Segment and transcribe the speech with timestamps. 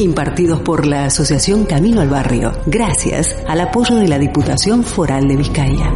[0.00, 5.36] Impartidos por la Asociación Camino al Barrio, gracias al apoyo de la Diputación Foral de
[5.36, 5.92] Vizcaya.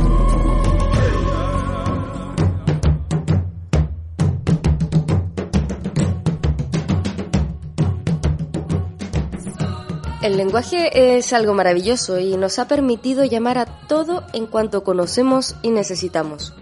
[10.20, 15.56] El lenguaje es algo maravilloso y nos ha permitido llamar a todo en cuanto conocemos
[15.62, 16.52] y necesitamos.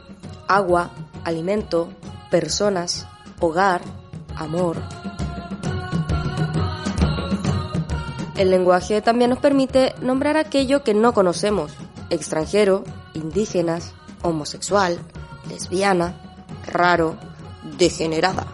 [0.47, 0.93] Agua,
[1.25, 1.89] alimento,
[2.31, 3.09] personas,
[3.41, 3.81] hogar,
[4.37, 4.77] amor.
[8.37, 11.73] El lenguaje también nos permite nombrar aquello que no conocemos.
[12.09, 14.99] Extranjero, indígenas, homosexual,
[15.49, 16.15] lesbiana,
[16.67, 17.17] raro,
[17.79, 18.47] degenerada.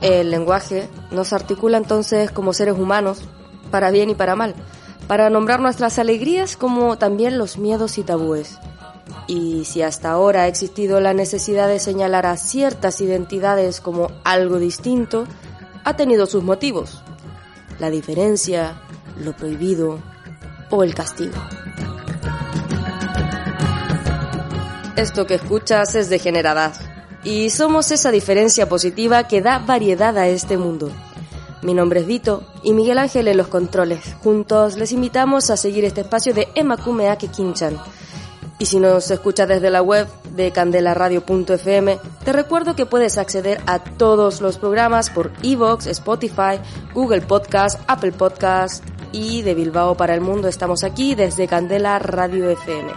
[0.00, 3.20] El lenguaje nos articula entonces como seres humanos,
[3.70, 4.54] para bien y para mal,
[5.06, 8.58] para nombrar nuestras alegrías como también los miedos y tabúes.
[9.26, 14.58] Y si hasta ahora ha existido la necesidad de señalar a ciertas identidades como algo
[14.58, 15.26] distinto,
[15.90, 17.02] ha tenido sus motivos.
[17.80, 18.80] La diferencia,
[19.18, 19.98] lo prohibido
[20.70, 21.34] o el castigo.
[24.94, 26.74] Esto que escuchas es degeneradad
[27.24, 30.90] y somos esa diferencia positiva que da variedad a este mundo.
[31.62, 34.14] Mi nombre es Vito y Miguel Ángel en los controles.
[34.22, 37.76] Juntos les invitamos a seguir este espacio de Emakumeake Kinchan.
[38.58, 43.78] Y si nos escuchas desde la web de candelaradio.fm, te recuerdo que puedes acceder a
[43.78, 46.58] todos los programas por Evox, Spotify,
[46.94, 52.50] Google Podcast, Apple Podcast y de Bilbao para el mundo estamos aquí desde Candela Radio
[52.50, 52.92] FM.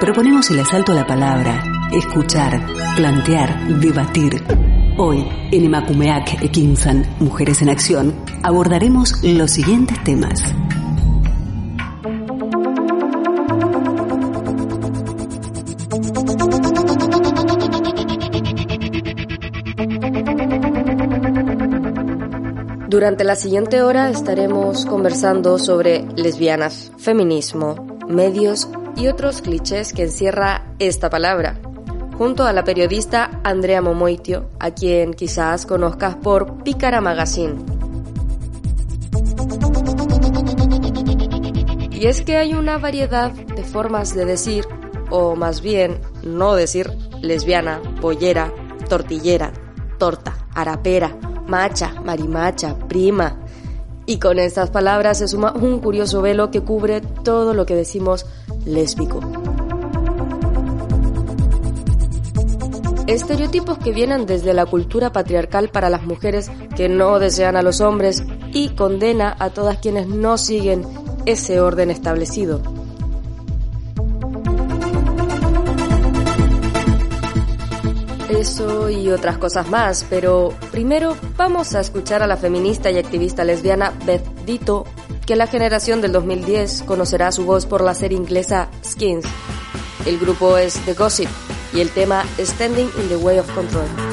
[0.00, 1.62] Proponemos el asalto a la palabra,
[1.92, 2.66] escuchar,
[2.96, 4.42] plantear, debatir.
[4.96, 10.42] Hoy, en Emakumeak Ekinsan, Mujeres en Acción, abordaremos los siguientes temas.
[22.90, 30.74] Durante la siguiente hora estaremos conversando sobre lesbianas, feminismo, medios y otros clichés que encierra
[30.80, 31.60] esta palabra,
[32.18, 37.64] junto a la periodista Andrea Momoitio, a quien quizás conozcas por Pícara Magazine.
[41.92, 44.64] Y es que hay una variedad de formas de decir,
[45.10, 46.90] o más bien no decir,
[47.22, 48.52] lesbiana, pollera,
[48.88, 49.52] tortillera,
[49.96, 51.16] torta, arapera,
[51.50, 53.36] macha, marimacha, prima.
[54.06, 58.24] Y con estas palabras se suma un curioso velo que cubre todo lo que decimos
[58.64, 59.20] lésbico.
[63.06, 67.80] Estereotipos que vienen desde la cultura patriarcal para las mujeres que no desean a los
[67.80, 68.22] hombres
[68.52, 70.84] y condena a todas quienes no siguen
[71.26, 72.79] ese orden establecido.
[78.40, 83.44] Eso y otras cosas más, pero primero vamos a escuchar a la feminista y activista
[83.44, 84.86] lesbiana Beth Dito
[85.26, 89.26] que la generación del 2010 conocerá su voz por la serie inglesa Skins.
[90.06, 91.28] El grupo es The Gossip
[91.74, 94.09] y el tema Standing in the Way of Control.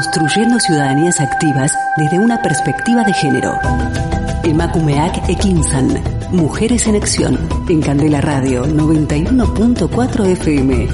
[0.00, 3.52] Construyendo ciudadanías activas desde una perspectiva de género.
[4.44, 6.02] Emakumeak Ekinsan,
[6.32, 7.38] Mujeres en Acción,
[7.68, 10.88] en Candela Radio 91.4 FM.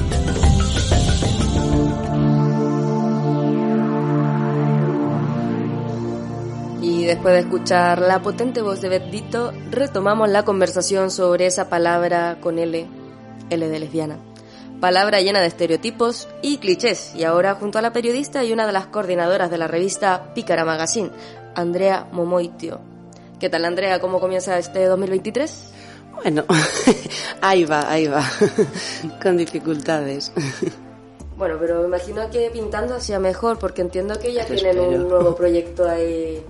[6.83, 12.39] Y después de escuchar la potente voz de Betdito, retomamos la conversación sobre esa palabra
[12.41, 12.89] con L,
[13.51, 14.19] L de lesbiana
[14.81, 18.73] palabra llena de estereotipos y clichés, y ahora junto a la periodista y una de
[18.73, 21.11] las coordinadoras de la revista Pícara Magazine,
[21.55, 22.81] Andrea Momoitio.
[23.41, 24.01] ¿Qué tal Andrea?
[24.01, 25.73] ¿Cómo comienza este 2023?
[26.15, 26.45] Bueno,
[27.41, 28.25] ahí va, ahí va,
[29.23, 30.33] con dificultades.
[31.37, 35.37] Bueno, pero me imagino que pintando hacía mejor, porque entiendo que ya tienen un nuevo
[35.37, 36.43] proyecto ahí.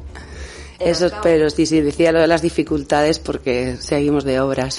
[0.78, 4.78] Eso espero, sí, sí, decía lo de las dificultades porque seguimos de obras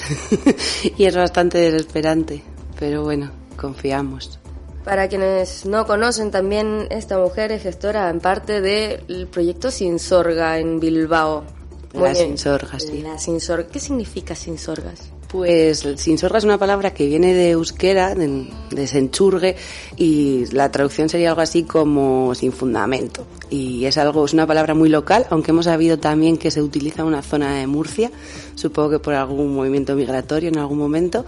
[0.96, 2.42] y es bastante desesperante,
[2.78, 4.38] pero bueno, confiamos.
[4.84, 10.58] Para quienes no conocen, también esta mujer es gestora en parte del proyecto Sin Sorga
[10.58, 11.44] en Bilbao.
[11.92, 13.02] La Sin Sorga, sí.
[13.02, 13.66] La Sin Sorga.
[13.66, 15.12] ¿Qué significa Sin Sorgas?
[15.28, 19.56] Pues sin sorga es una palabra que viene de euskera, de, de senchurgue,
[19.98, 23.26] y la traducción sería algo así como sin fundamento.
[23.50, 27.02] Y es algo, es una palabra muy local, aunque hemos sabido también que se utiliza
[27.02, 28.10] en una zona de Murcia,
[28.58, 31.24] supongo que por algún movimiento migratorio en algún momento.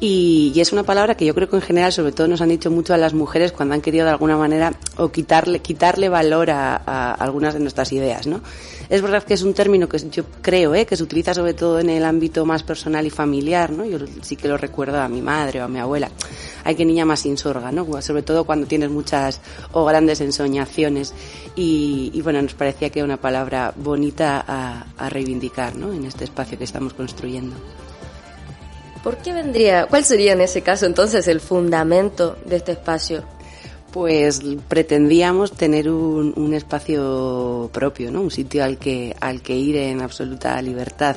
[0.00, 2.50] Y, y, es una palabra que yo creo que en general, sobre todo, nos han
[2.50, 6.50] dicho mucho a las mujeres cuando han querido de alguna manera o quitarle, quitarle valor
[6.50, 8.42] a, a algunas de nuestras ideas, ¿no?
[8.88, 10.86] Es verdad que es un término que yo creo ¿eh?
[10.86, 13.84] que se utiliza sobre todo en el ámbito más personal y familiar, ¿no?
[13.84, 16.10] Yo sí que lo recuerdo a mi madre o a mi abuela.
[16.64, 18.00] Hay que niña más insorga, ¿no?
[18.02, 19.40] Sobre todo cuando tienes muchas
[19.72, 21.14] o grandes ensoñaciones.
[21.56, 25.92] Y, y bueno, nos parecía que era una palabra bonita a, a reivindicar, ¿no?
[25.92, 27.54] En este espacio que estamos construyendo.
[29.04, 33.22] ¿Por qué vendría, cuál sería en ese caso entonces el fundamento de este espacio?
[33.92, 38.22] Pues pretendíamos tener un, un, espacio propio, ¿no?
[38.22, 41.14] Un sitio al que, al que ir en absoluta libertad.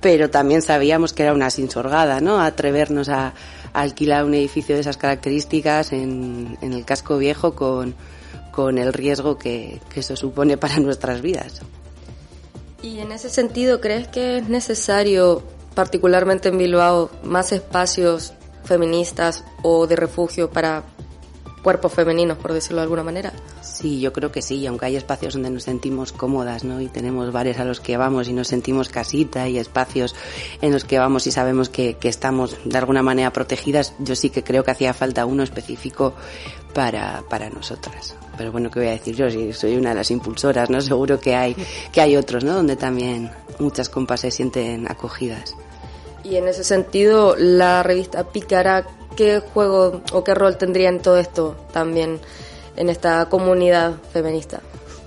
[0.00, 2.40] Pero también sabíamos que era una sinsorgada, ¿no?
[2.40, 3.34] Atrevernos a,
[3.72, 7.96] a alquilar un edificio de esas características en, en el casco viejo con,
[8.52, 11.60] con el riesgo que, que eso supone para nuestras vidas.
[12.82, 15.42] Y en ese sentido, ¿crees que es necesario,
[15.74, 18.34] particularmente en Bilbao, más espacios
[18.64, 20.82] feministas o de refugio para
[21.62, 23.32] cuerpos femeninos, por decirlo de alguna manera.
[23.62, 26.80] Sí, yo creo que sí, aunque hay espacios donde nos sentimos cómodas, ¿no?
[26.80, 30.14] Y tenemos bares a los que vamos y nos sentimos casita y espacios
[30.60, 34.30] en los que vamos y sabemos que, que estamos de alguna manera protegidas, yo sí
[34.30, 36.14] que creo que hacía falta uno específico
[36.74, 38.16] para, para nosotras.
[38.36, 39.30] Pero bueno, ¿qué voy a decir yo?
[39.30, 40.80] Si soy una de las impulsoras, ¿no?
[40.80, 41.56] Seguro que hay,
[41.92, 42.54] que hay otros, ¿no?
[42.54, 45.54] Donde también muchas compas se sienten acogidas.
[46.24, 51.18] Y en ese sentido, la revista Pícara, ¿qué juego o qué rol tendría en todo
[51.18, 52.20] esto también
[52.76, 54.60] en esta comunidad feminista?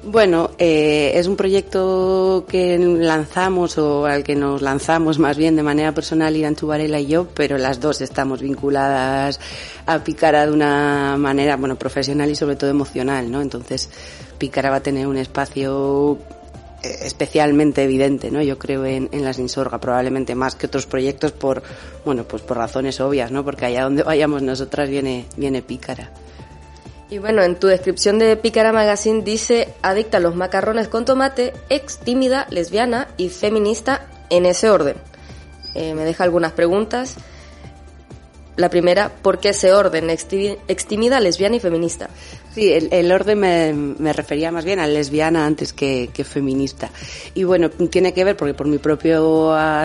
[0.07, 5.63] Bueno, eh, es un proyecto que lanzamos o al que nos lanzamos más bien de
[5.63, 9.39] manera personal Irán Varela y yo, pero las dos estamos vinculadas
[9.87, 13.41] a Picara de una manera, bueno, profesional y sobre todo emocional, ¿no?
[13.41, 13.89] Entonces,
[14.37, 16.19] Picara va a tener un espacio
[16.85, 18.41] especialmente evidente, ¿no?
[18.41, 21.63] Yo creo en, en las Insorga, probablemente más que otros proyectos por,
[22.03, 23.43] bueno, pues por razones obvias, ¿no?
[23.43, 26.11] Porque allá donde vayamos nosotras viene, viene Pícara.
[27.09, 31.53] Y bueno, en tu descripción de Pícara Magazine dice adicta a los macarrones con tomate,
[31.69, 34.95] ex tímida, lesbiana y feminista en ese orden.
[35.75, 37.15] Eh, me deja algunas preguntas.
[38.55, 40.09] La primera, ¿por qué ese orden?
[40.09, 42.09] Ex tímida, lesbiana y feminista.
[42.55, 46.89] Sí, el, el orden me, me, refería más bien a lesbiana antes que, que, feminista.
[47.33, 49.19] Y bueno, tiene que ver porque por mi propia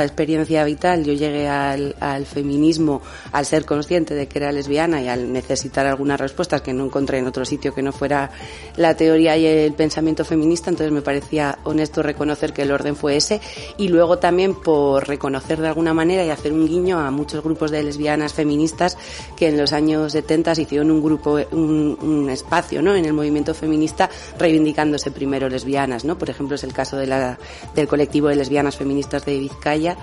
[0.05, 5.09] experiencia vital yo llegué al, al, feminismo al ser consciente de que era lesbiana y
[5.09, 8.31] al necesitar algunas respuestas que no encontré en otro sitio que no fuera
[8.77, 10.71] la teoría y el pensamiento feminista.
[10.71, 13.41] Entonces me parecía honesto reconocer que el orden fue ese
[13.79, 17.73] y luego también por reconocer de alguna manera y hacer un guiño a muchos grupos
[17.73, 18.97] de lesbianas feministas
[19.37, 23.55] que en los años 70 se hicieron un grupo, un, un espacio en el movimiento
[23.55, 26.05] feminista reivindicándose primero lesbianas.
[26.05, 29.97] Por ejemplo, es el caso del colectivo de lesbianas feministas de Vizcaya,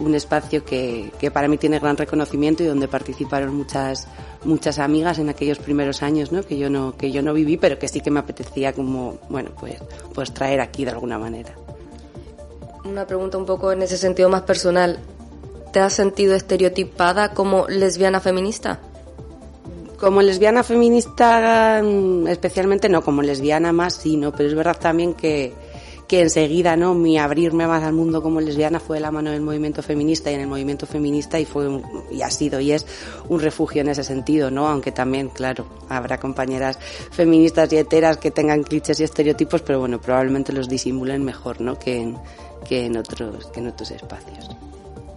[0.00, 3.54] un espacio que, para mí tiene gran reconocimiento y donde participaron
[4.44, 6.30] muchas amigas en aquellos primeros años.
[6.46, 9.50] Que yo no que yo no viví, pero que sí que me apetecía como, bueno,
[9.58, 9.76] pues
[10.14, 11.54] pues traer aquí de alguna manera.
[12.84, 14.98] Una pregunta un poco en ese sentido más personal.
[15.72, 18.80] ¿Te has sentido estereotipada como lesbiana feminista?
[20.02, 21.80] Como lesbiana feminista,
[22.26, 24.32] especialmente no, como lesbiana más sí, ¿no?
[24.32, 25.54] Pero es verdad también que,
[26.08, 26.92] que enseguida, ¿no?
[26.92, 30.40] Mi abrirme más al mundo como lesbiana fue la mano del movimiento feminista y en
[30.40, 31.68] el movimiento feminista y fue
[32.10, 32.84] y ha sido y es
[33.28, 34.66] un refugio en ese sentido, ¿no?
[34.66, 36.80] Aunque también, claro, habrá compañeras
[37.12, 41.78] feministas y heteras que tengan clichés y estereotipos, pero bueno, probablemente los disimulen mejor, ¿no?
[41.78, 42.18] Que en,
[42.68, 44.50] que en otros, que en otros espacios.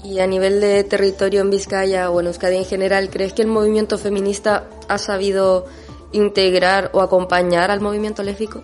[0.06, 3.48] Y a nivel de territorio en Vizcaya o en Euskadi en general, ¿crees que el
[3.48, 5.66] movimiento feminista ha sabido
[6.12, 8.62] integrar o acompañar al movimiento lésbico?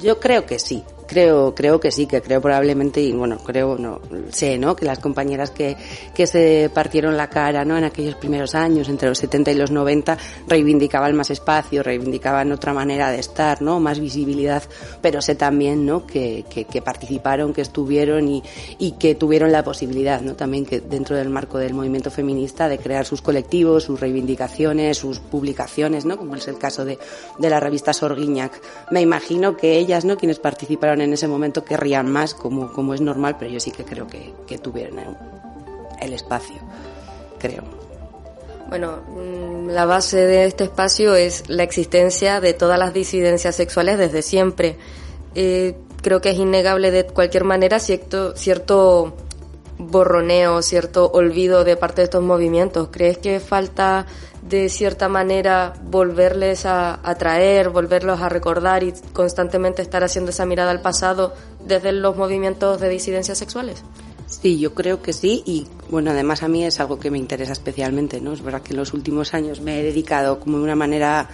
[0.00, 0.82] Yo creo que sí.
[1.06, 4.74] Creo, creo que sí, que creo probablemente, y bueno, creo, no, sé, ¿no?
[4.74, 5.76] Que las compañeras que,
[6.14, 7.78] que se partieron la cara, ¿no?
[7.78, 12.72] En aquellos primeros años, entre los 70 y los 90, reivindicaban más espacio, reivindicaban otra
[12.72, 13.78] manera de estar, ¿no?
[13.78, 14.62] Más visibilidad,
[15.00, 16.06] pero sé también, ¿no?
[16.06, 18.42] Que, que, que participaron, que estuvieron y,
[18.78, 20.34] y que tuvieron la posibilidad, ¿no?
[20.34, 25.20] También que dentro del marco del movimiento feminista de crear sus colectivos, sus reivindicaciones, sus
[25.20, 26.16] publicaciones, ¿no?
[26.16, 26.98] Como es el caso de,
[27.38, 28.60] de la revista Sorguiñac.
[28.90, 30.16] Me imagino que ellas, ¿no?
[30.16, 33.84] Quienes participaron en ese momento querrían más, como, como es normal, pero yo sí que
[33.84, 35.16] creo que, que tuvieron
[36.00, 36.56] el espacio,
[37.38, 37.62] creo.
[38.68, 43.98] Bueno, mm, la base de este espacio es la existencia de todas las disidencias sexuales
[43.98, 44.76] desde siempre.
[45.34, 49.14] Eh, creo que es innegable de cualquier manera cierto, cierto
[49.78, 52.88] borroneo, cierto olvido de parte de estos movimientos.
[52.90, 54.06] ¿Crees que falta
[54.48, 60.70] de cierta manera volverles a atraer, volverlos a recordar y constantemente estar haciendo esa mirada
[60.70, 61.34] al pasado
[61.64, 63.82] desde los movimientos de disidencias sexuales?
[64.26, 67.52] Sí, yo creo que sí y bueno, además a mí es algo que me interesa
[67.52, 68.32] especialmente, ¿no?
[68.32, 71.28] Es verdad que en los últimos años me he dedicado como de una manera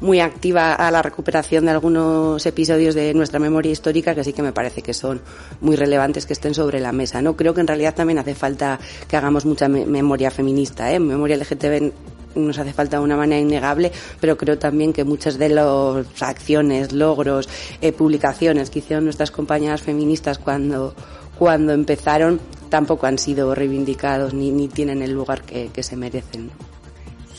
[0.00, 4.42] muy activa a la recuperación de algunos episodios de nuestra memoria histórica que sí que
[4.42, 5.22] me parece que son
[5.60, 7.36] muy relevantes que estén sobre la mesa, ¿no?
[7.36, 11.00] Creo que en realidad también hace falta que hagamos mucha memoria feminista, ¿eh?
[11.00, 11.92] Memoria LGTB
[12.36, 16.92] nos hace falta de una manera innegable, pero creo también que muchas de las acciones,
[16.92, 17.48] logros,
[17.80, 20.94] eh, publicaciones que hicieron nuestras compañeras feministas cuando,
[21.38, 26.50] cuando empezaron tampoco han sido reivindicados ni, ni tienen el lugar que, que se merecen.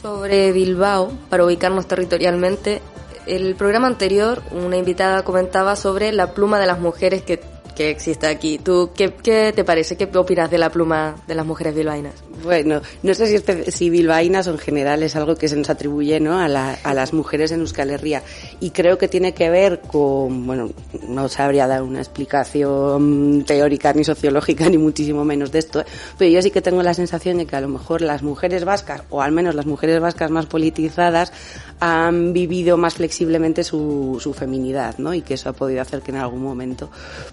[0.01, 2.81] Sobre Bilbao, para ubicarnos territorialmente,
[3.25, 7.39] el programa anterior una invitada comentaba sobre la pluma de las mujeres que
[7.77, 8.57] que existe aquí.
[8.57, 9.95] ¿Tú qué, qué te parece?
[9.95, 12.15] ¿Qué opinas de la pluma de las mujeres bilbaínas?
[12.43, 16.39] Bueno, no sé si, si bilbaínas o en general algo que se nos atribuye ¿no?
[16.39, 18.23] a, la, a las mujeres en Euskal Herria.
[18.59, 20.71] Y creo que tiene que ver con, bueno,
[21.07, 25.85] no sabría dar una explicación teórica ni sociológica ni muchísimo menos de esto, ¿eh?
[26.17, 29.03] pero yo sí que tengo la sensación de que a lo mejor las mujeres vascas,
[29.09, 31.31] o al menos las mujeres vascas más politizadas,
[31.79, 35.13] han vivido más flexiblemente su, feminidad, ¿no?
[35.13, 36.89] Y que eso ha podido hacer que en algún momento,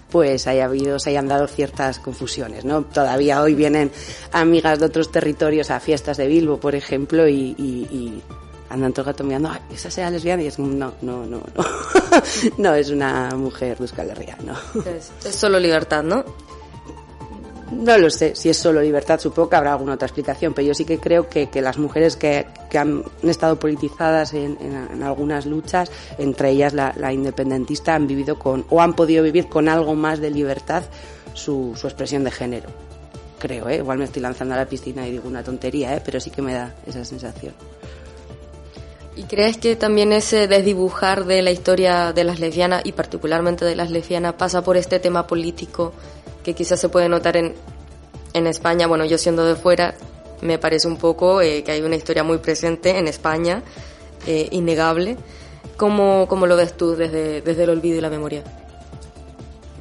[0.09, 2.83] pues, haya habido, se hayan dado ciertas confusiones, ¿no?
[2.83, 3.91] Todavía hoy vienen
[4.31, 8.21] amigas otros territorios a fiestas de Bilbo, por ejemplo, y, y, y
[8.69, 11.43] andan todo el gato mirando, esa sea lesbiana, y es no, no, no, no.
[12.57, 14.53] no es una mujer de Euskal Herria, no.
[14.89, 16.23] Es, es solo libertad, ¿no?
[17.71, 20.73] No lo sé, si es solo libertad, supongo que habrá alguna otra explicación, pero yo
[20.73, 25.03] sí que creo que, que las mujeres que, que, han estado politizadas en, en, en
[25.03, 29.67] algunas luchas, entre ellas la, la, independentista, han vivido con, o han podido vivir con
[29.67, 30.83] algo más de libertad
[31.33, 32.69] su, su expresión de género.
[33.39, 33.77] Creo, ¿eh?
[33.77, 36.01] igual me estoy lanzando a la piscina y digo una tontería, ¿eh?
[36.03, 37.53] pero sí que me da esa sensación.
[39.17, 43.75] ¿Y crees que también ese desdibujar de la historia de las lesbianas y particularmente de
[43.75, 45.93] las lesbianas pasa por este tema político
[46.43, 47.55] que quizás se puede notar en,
[48.33, 49.95] en España, bueno, yo siendo de fuera,
[50.41, 53.63] me parece un poco eh, que hay una historia muy presente en España,
[54.27, 55.17] eh, innegable.
[55.77, 58.43] ¿Cómo, ¿Cómo, lo ves tú desde, desde el olvido y la memoria?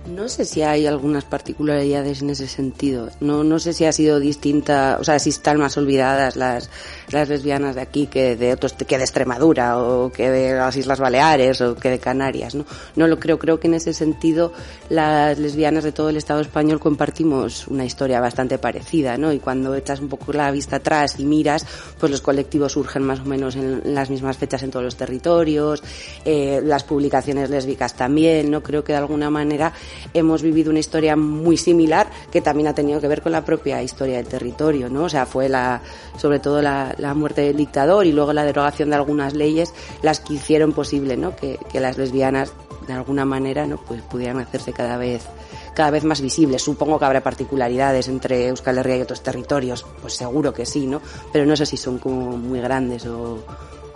[0.07, 3.09] No sé si hay algunas particularidades en ese sentido.
[3.21, 6.69] No, no sé si ha sido distinta, o sea, si están más olvidadas las,
[7.11, 11.01] las lesbianas de aquí que de otros, que de Extremadura o que de las Islas
[11.01, 12.67] Baleares o que de Canarias, ¿no?
[12.97, 13.39] No lo creo.
[13.39, 14.53] Creo que en ese sentido
[14.91, 19.33] las lesbianas de todo el Estado español compartimos una historia bastante parecida, ¿no?
[19.33, 21.67] Y cuando echas un poco la vista atrás y miras,
[21.99, 25.83] pues los colectivos surgen más o menos en las mismas fechas en todos los territorios,
[26.27, 28.63] eh, las publicaciones lésbicas también, ¿no?
[28.63, 29.73] Creo que de alguna manera
[30.13, 33.83] hemos vivido una historia muy similar que también ha tenido que ver con la propia
[33.83, 35.05] historia del territorio, ¿no?
[35.05, 35.81] O sea, fue la,
[36.17, 39.73] sobre todo la, muerte del dictador y luego la derogación de algunas leyes
[40.03, 41.35] las que hicieron posible, ¿no?
[41.37, 42.53] Que, las lesbianas
[42.87, 43.77] de alguna manera, ¿no?
[43.77, 45.27] Pues pudieran hacerse cada vez
[45.75, 46.63] cada vez más visibles.
[46.63, 51.01] Supongo que habrá particularidades entre Euskal Herria y otros territorios, pues seguro que sí, ¿no?
[51.33, 53.35] Pero no sé si son como muy grandes o,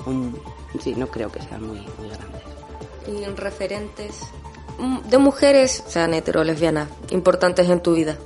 [0.04, 2.42] o sí, no creo que sean muy, muy grandes.
[3.06, 4.22] ¿Y referentes
[5.08, 8.16] de mujeres, sean hetero lesbianas, importantes en tu vida?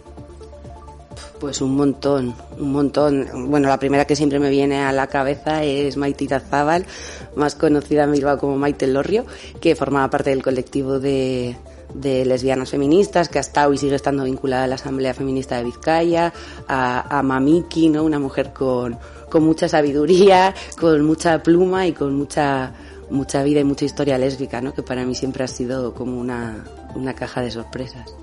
[1.40, 3.26] Pues un montón, un montón.
[3.50, 6.86] Bueno, la primera que siempre me viene a la cabeza es Maite Irazábal,
[7.34, 9.24] más conocida en Bilbao como Maite Lorrio,
[9.60, 11.56] que formaba parte del colectivo de,
[11.94, 16.32] lesbianas feministas, que ha estado y sigue estando vinculada a la Asamblea Feminista de Vizcaya,
[16.68, 18.04] a, a Mamiki, ¿no?
[18.04, 18.96] una mujer con,
[19.28, 22.72] con mucha sabiduría, con mucha pluma y con mucha
[23.12, 24.72] mucha vida y mucha historia lésbica, ¿no?
[24.74, 26.64] que para mí siempre ha sido como una,
[26.94, 28.14] una caja de sorpresas.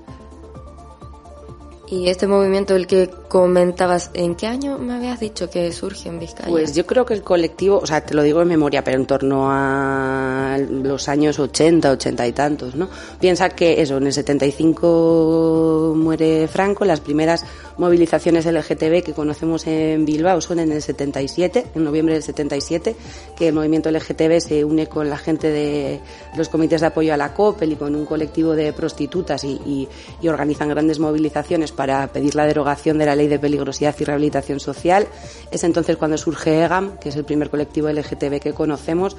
[1.90, 6.20] Y este movimiento, el que comentabas, ¿en qué año me habías dicho que surge en
[6.20, 6.48] Vizcaya?
[6.48, 9.06] Pues yo creo que el colectivo, o sea, te lo digo en memoria, pero en
[9.06, 12.88] torno a los años 80, 80 y tantos, ¿no?
[13.18, 17.44] Piensa que eso, en el 75 muere Franco, las primeras
[17.76, 22.94] movilizaciones LGTB que conocemos en Bilbao son en el 77, en noviembre del 77,
[23.36, 26.00] que el movimiento LGTB se une con la gente de
[26.36, 29.88] los comités de apoyo a la COPEL y con un colectivo de prostitutas y,
[30.20, 34.60] y, organizan grandes movilizaciones para pedir la derogación de la ley de peligrosidad y rehabilitación
[34.60, 35.06] social.
[35.50, 39.16] Es entonces cuando surge EGAM, que es el primer colectivo LGTB que conocemos.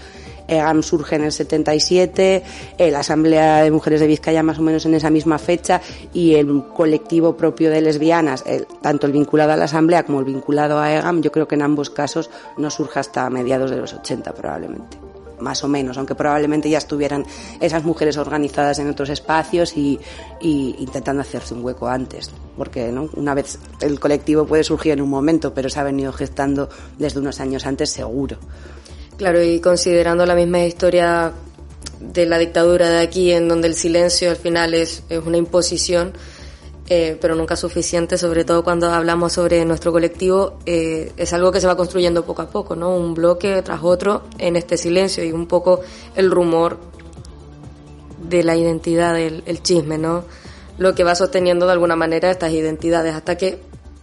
[0.47, 2.43] EGAM surge en el 77,
[2.91, 5.82] la Asamblea de Mujeres de Vizcaya más o menos en esa misma fecha
[6.13, 8.43] y el colectivo propio de lesbianas
[8.84, 11.63] tanto el vinculado a la Asamblea como el vinculado a EGAM, yo creo que en
[11.63, 15.01] ambos casos no surge hasta mediados de los 80 probablemente
[15.41, 17.25] más o menos, aunque probablemente ya estuvieran
[17.60, 19.99] esas mujeres organizadas en otros espacios y,
[20.41, 23.10] intentando hacerse un hueco antes, porque ¿no?
[23.15, 27.19] una vez el colectivo puede surgir en un momento, pero se ha venido gestando desde
[27.19, 28.38] unos años antes seguro.
[29.17, 31.32] Claro, y considerando la misma historia
[31.99, 36.13] de la dictadura de aquí, en donde el silencio al final es, es una imposición,
[36.93, 41.62] eh, pero nunca suficiente, sobre todo cuando hablamos sobre nuestro colectivo, eh, es algo que
[41.62, 42.93] se va construyendo poco a poco, ¿no?
[42.93, 45.80] Un bloque tras otro en este silencio y un poco
[46.17, 46.80] el rumor
[48.27, 50.25] de la identidad, del el chisme, ¿no?
[50.80, 53.62] Lo que va sosteniendo de alguna manera estas identidades hasta que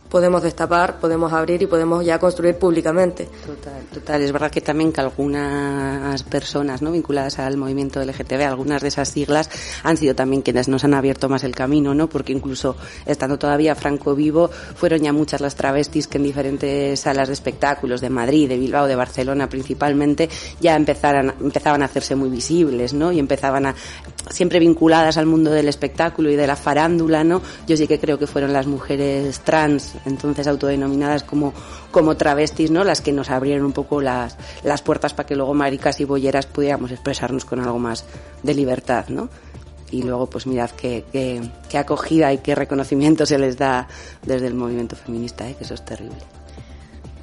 [0.08, 3.28] podemos destapar, podemos abrir y podemos ya construir públicamente.
[3.46, 4.22] Total, total.
[4.22, 9.08] Es verdad que también que algunas personas no vinculadas al movimiento LGTB, algunas de esas
[9.08, 9.50] siglas
[9.82, 12.08] han sido también quienes nos han abierto más el camino, ¿no?
[12.08, 17.28] Porque incluso estando todavía Franco vivo, fueron ya muchas las travestis que en diferentes salas
[17.28, 20.28] de espectáculos de Madrid, de Bilbao, de Barcelona principalmente,
[20.60, 23.12] ya empezaran, empezaban a hacerse muy visibles, ¿no?
[23.12, 23.74] Y empezaban a
[24.30, 27.42] siempre vinculadas al mundo del espectáculo y de la farándula, ¿no?
[27.66, 31.52] Yo sí que creo que fueron las mujeres trans, entonces autodenominadas como,
[31.90, 32.84] como travestis, ¿no?
[32.84, 36.46] Las que nos abrieron un poco las, las puertas para que luego maricas y bolleras
[36.46, 38.04] pudiéramos expresarnos con algo más
[38.42, 39.28] de libertad, ¿no?
[39.90, 43.88] Y luego, pues mirad qué, qué, qué acogida y qué reconocimiento se les da
[44.22, 45.54] desde el movimiento feminista, ¿eh?
[45.56, 46.37] que eso es terrible.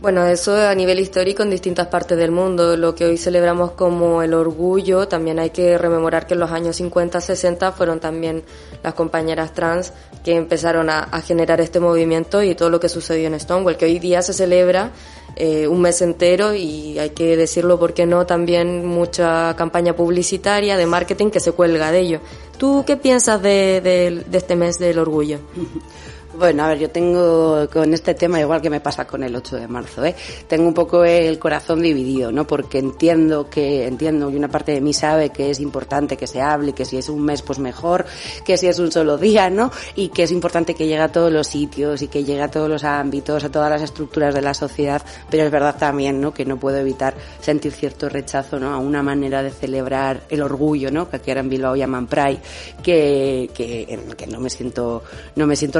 [0.05, 2.77] Bueno, eso a nivel histórico en distintas partes del mundo.
[2.77, 6.75] Lo que hoy celebramos como el orgullo, también hay que rememorar que en los años
[6.75, 8.43] 50, 60 fueron también
[8.83, 13.39] las compañeras trans que empezaron a, generar este movimiento y todo lo que sucedió en
[13.39, 14.91] Stonewall, que hoy día se celebra
[15.37, 20.85] eh, un mes entero y hay que decirlo porque no, también mucha campaña publicitaria de
[20.85, 22.19] marketing que se cuelga de ello.
[22.59, 25.39] ¿Tú qué piensas de, de este mes del orgullo?
[26.37, 29.55] Bueno, a ver, yo tengo con este tema, igual que me pasa con el 8
[29.55, 30.13] de marzo, ¿eh?
[30.49, 32.45] tengo un poco el corazón dividido, ¿no?
[32.45, 36.41] Porque entiendo que, entiendo, y una parte de mí sabe que es importante que se
[36.41, 38.05] hable, que si es un mes, pues mejor,
[38.43, 39.71] que si es un solo día, ¿no?
[39.95, 42.67] Y que es importante que llegue a todos los sitios y que llegue a todos
[42.69, 46.33] los ámbitos, a todas las estructuras de la sociedad, pero es verdad también, ¿no?
[46.33, 48.73] Que no puedo evitar sentir cierto rechazo, ¿no?
[48.73, 51.09] A una manera de celebrar el orgullo, ¿no?
[51.09, 52.39] Que aquí ahora en Bilbao llaman Pride,
[52.83, 55.03] que, que, que no me siento,
[55.37, 55.79] no me siento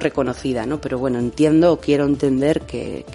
[0.54, 0.80] ¿no?
[0.80, 3.06] Pero bueno, entiendo o quiero entender que,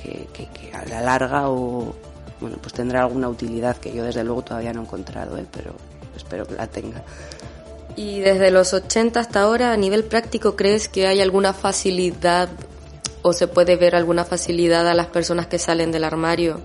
[0.73, 1.95] a la larga o,
[2.41, 5.47] bueno, pues tendrá alguna utilidad que yo desde luego todavía no he encontrado, ¿eh?
[5.51, 5.75] pero
[6.17, 7.03] espero que la tenga.
[7.97, 12.49] Y desde los 80 hasta ahora, a nivel práctico, ¿crees que hay alguna facilidad
[13.23, 16.61] o se puede ver alguna facilidad a las personas que salen del armario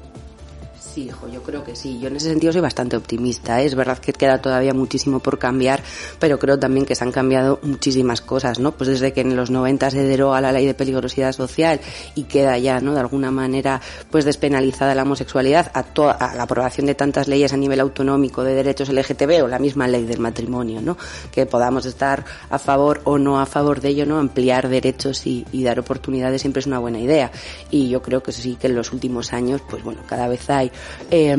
[0.96, 2.00] Sí, hijo, yo creo que sí.
[2.00, 3.62] Yo en ese sentido soy bastante optimista.
[3.62, 3.66] ¿eh?
[3.66, 5.84] Es verdad que queda todavía muchísimo por cambiar,
[6.20, 8.72] pero creo también que se han cambiado muchísimas cosas, ¿no?
[8.72, 11.82] Pues desde que en los 90 se deroga la ley de peligrosidad social
[12.16, 12.94] y queda ya, ¿no?
[12.94, 15.80] De alguna manera, pues despenalizada la homosexualidad a,
[16.12, 19.90] a la aprobación de tantas leyes a nivel autonómico de derechos LGTB o la misma
[19.90, 20.96] ley del matrimonio, ¿no?
[21.30, 24.18] Que podamos estar a favor o no a favor de ello, ¿no?
[24.18, 27.34] Ampliar derechos y, y dar oportunidades siempre es una buena idea.
[27.70, 30.72] Y yo creo que sí que en los últimos años, pues bueno, cada vez hay
[31.12, 31.36] eh,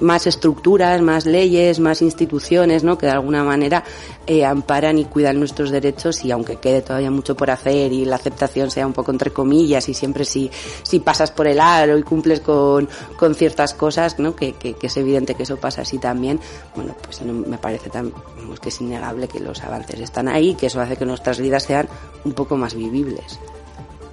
[0.00, 2.98] más estructuras, más leyes, más instituciones, ¿no?
[2.98, 3.84] Que de alguna manera
[4.26, 8.16] eh, amparan y cuidan nuestros derechos y aunque quede todavía mucho por hacer y la
[8.16, 10.50] aceptación sea un poco entre comillas y siempre si,
[10.82, 14.34] si pasas por el aro y cumples con, con ciertas cosas, ¿no?
[14.34, 16.40] Que, que, es evidente que eso pasa así también,
[16.74, 18.12] bueno, pues me parece tan,
[18.60, 21.88] que es innegable que los avances están ahí, que eso hace que nuestras vidas sean
[22.24, 23.38] un poco más vivibles.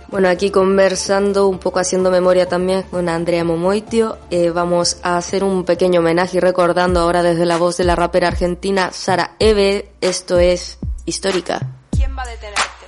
[0.09, 5.43] Bueno, aquí conversando, un poco haciendo memoria también con Andrea Momoitio, eh, vamos a hacer
[5.43, 9.91] un pequeño homenaje y recordando ahora desde la voz de la rapera argentina Sara Eve,
[9.99, 11.59] esto es histórica.
[11.91, 12.85] ¿Quién va a detenerte?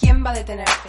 [0.00, 0.88] ¿Quién va a detenerte?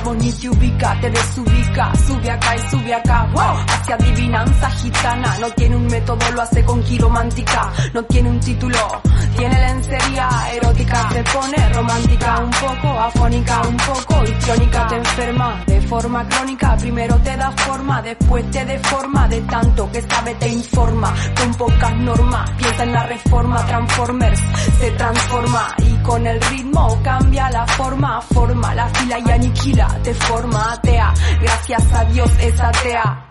[0.00, 5.38] vos ni te ubica, te desubica, sube acá y sube acá, wow, hacia adivinanza gitana,
[5.38, 9.02] no tiene un método, lo hace con quiromántica, no tiene un título,
[9.36, 15.80] tiene lencería erótica, se pone romántica, un poco afónica, un poco crónica te enferma, de
[15.82, 21.14] forma crónica, primero te da forma, después te deforma, de tanto que sabe te informa,
[21.38, 24.40] con pocas normas, piensa en la reforma, Transformers
[24.78, 25.74] se transforma.
[25.78, 31.12] Y con el ritmo cambia la forma, forma la fila y aniquila, de forma atea,
[31.40, 33.30] gracias a Dios es atea,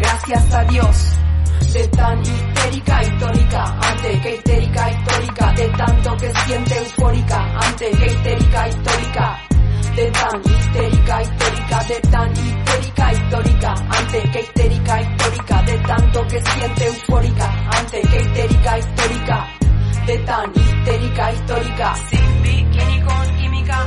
[0.00, 1.14] gracias a Dios.
[1.72, 8.06] De tan histérica histórica, antes que histérica histórica, de tanto que siente eufórica, antes que
[8.06, 9.38] histérica histórica,
[9.94, 16.40] de tan histérica histórica, de tan histérica histórica, antes que histérica histórica, de tanto que
[16.40, 19.46] siente eufórica, antes que histérica histórica,
[20.06, 23.86] de tan histérica histórica, sin bikini con química,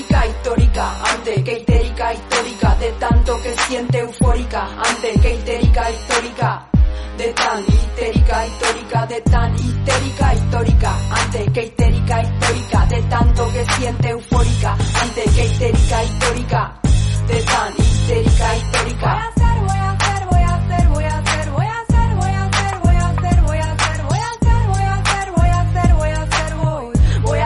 [0.00, 6.66] histórica, antes que histérica histórica, de tanto que siente eufórica, antes que histérica histórica
[7.16, 13.64] de tan histérica histórica, de tan histérica histórica, antes que histérica histórica, de tanto que
[13.74, 16.80] siente eufórica, antes que histérica histórica,
[17.26, 19.32] de tan histérica histórica.
[27.22, 27.38] Voy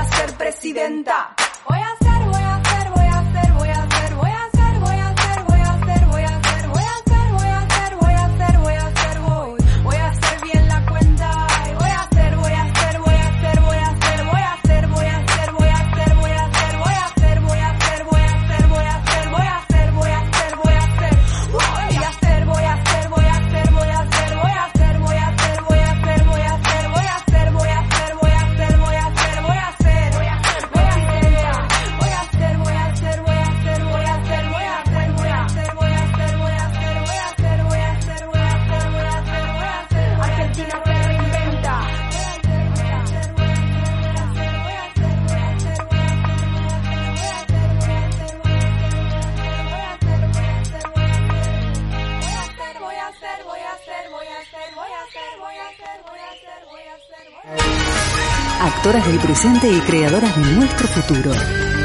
[58.96, 59.00] hacer.
[59.00, 61.33] Actoras del presente y creadoras de nuestro futuro.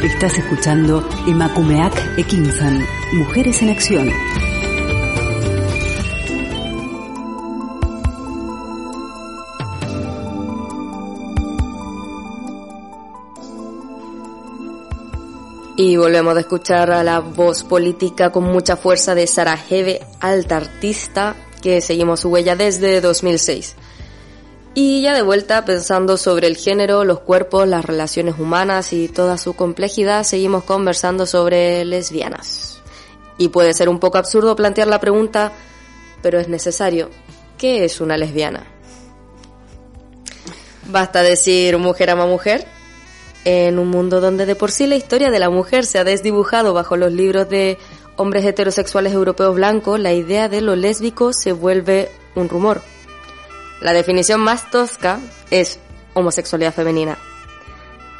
[0.04, 4.10] Estás escuchando Emakumeak Ekinsan, Mujeres en Acción.
[15.78, 21.36] Y volvemos a escuchar a la voz política con mucha fuerza de Sarajevo, alta artista,
[21.62, 23.76] que seguimos su huella desde 2006.
[24.78, 29.38] Y ya de vuelta pensando sobre el género, los cuerpos, las relaciones humanas y toda
[29.38, 32.82] su complejidad, seguimos conversando sobre lesbianas.
[33.38, 35.54] Y puede ser un poco absurdo plantear la pregunta,
[36.22, 37.10] pero es necesario,
[37.58, 38.68] ¿qué es una lesbiana?
[40.88, 42.68] Basta decir mujer ama mujer.
[43.46, 46.74] En un mundo donde de por sí la historia de la mujer se ha desdibujado
[46.74, 47.78] bajo los libros de
[48.18, 52.82] hombres heterosexuales europeos blancos, la idea de lo lésbico se vuelve un rumor.
[53.86, 55.20] La definición más tosca
[55.52, 55.78] es
[56.16, 57.20] homosexualidad femenina.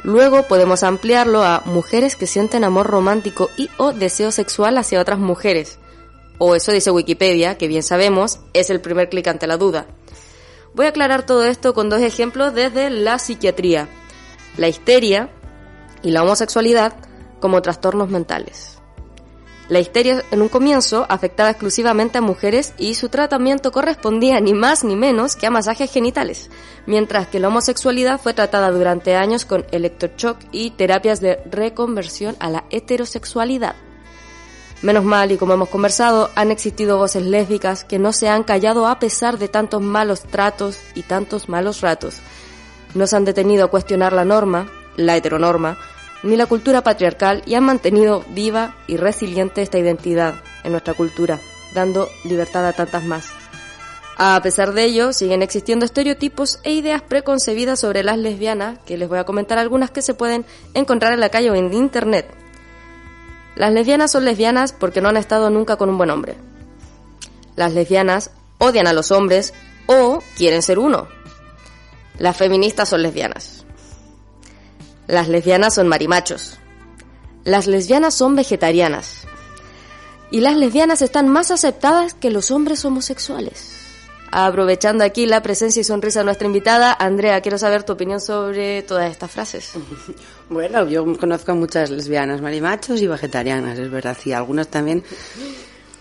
[0.04, 5.18] Luego podemos ampliarlo a mujeres que sienten amor romántico y o deseo sexual hacia otras
[5.18, 5.80] mujeres.
[6.38, 9.86] O eso dice Wikipedia, que bien sabemos es el primer clic ante la duda.
[10.72, 13.88] Voy a aclarar todo esto con dos ejemplos desde la psiquiatría.
[14.58, 15.30] La histeria
[16.00, 16.94] y la homosexualidad
[17.40, 18.75] como trastornos mentales.
[19.68, 24.84] La histeria en un comienzo afectaba exclusivamente a mujeres y su tratamiento correspondía ni más
[24.84, 26.50] ni menos que a masajes genitales,
[26.86, 32.48] mientras que la homosexualidad fue tratada durante años con electroshock y terapias de reconversión a
[32.48, 33.74] la heterosexualidad.
[34.82, 38.86] Menos mal, y como hemos conversado, han existido voces lésbicas que no se han callado
[38.86, 42.18] a pesar de tantos malos tratos y tantos malos ratos.
[42.94, 45.76] No se han detenido a cuestionar la norma, la heteronorma,
[46.22, 51.38] ni la cultura patriarcal y han mantenido viva y resiliente esta identidad en nuestra cultura,
[51.74, 53.28] dando libertad a tantas más.
[54.18, 59.08] A pesar de ello, siguen existiendo estereotipos e ideas preconcebidas sobre las lesbianas, que les
[59.08, 62.26] voy a comentar algunas que se pueden encontrar en la calle o en internet.
[63.56, 66.36] Las lesbianas son lesbianas porque no han estado nunca con un buen hombre.
[67.56, 69.52] Las lesbianas odian a los hombres
[69.84, 71.08] o quieren ser uno.
[72.18, 73.65] Las feministas son lesbianas.
[75.06, 76.58] Las lesbianas son marimachos.
[77.44, 79.22] Las lesbianas son vegetarianas.
[80.32, 83.70] Y las lesbianas están más aceptadas que los hombres homosexuales.
[84.32, 88.82] Aprovechando aquí la presencia y sonrisa de nuestra invitada, Andrea, quiero saber tu opinión sobre
[88.82, 89.72] todas estas frases.
[90.48, 95.02] Bueno, yo conozco a muchas lesbianas, marimachos y vegetarianas, es verdad, y algunas también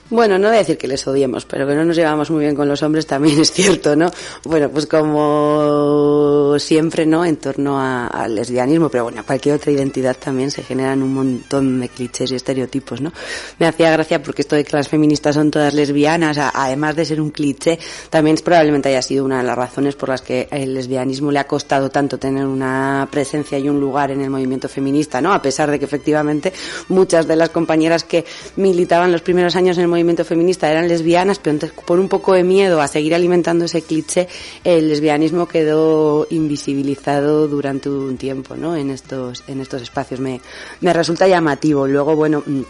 [0.10, 2.56] bueno, no voy a decir que les odiemos, pero que no nos llevamos muy bien
[2.56, 4.12] con los hombres también es cierto, ¿no?
[4.44, 7.26] Bueno, pues como siempre, ¿no?
[7.26, 11.90] En torno al lesbianismo, pero bueno, cualquier otra identidad también se generan un montón de
[11.90, 13.12] clichés y estereotipos, ¿no?
[13.58, 17.20] Me hacía gracia porque esto de que las feministas son todas lesbianas, además de ser
[17.20, 17.80] un cliché,
[18.12, 21.48] también probablemente haya sido una de las razones por las que el lesbianismo le ha
[21.48, 25.34] costado tanto tener una presencia y un lugar en el movimiento feminista, ¿no?
[25.34, 26.54] A pesar de que efectivamente
[26.90, 28.24] muchas de las compañeras que
[28.58, 32.44] militaban los primeros años en el movimiento feminista eran lesbianas, pero por un poco de
[32.44, 34.28] miedo a seguir alimentando ese cliché,
[34.64, 38.76] el lesbianismo quedó invisibilizado durante un tiempo, ¿no?
[38.76, 40.20] En estos, en estos espacios.
[40.20, 40.42] Me,
[40.82, 41.88] me resulta llamativo.
[41.88, 42.62] Luego, bueno, mm,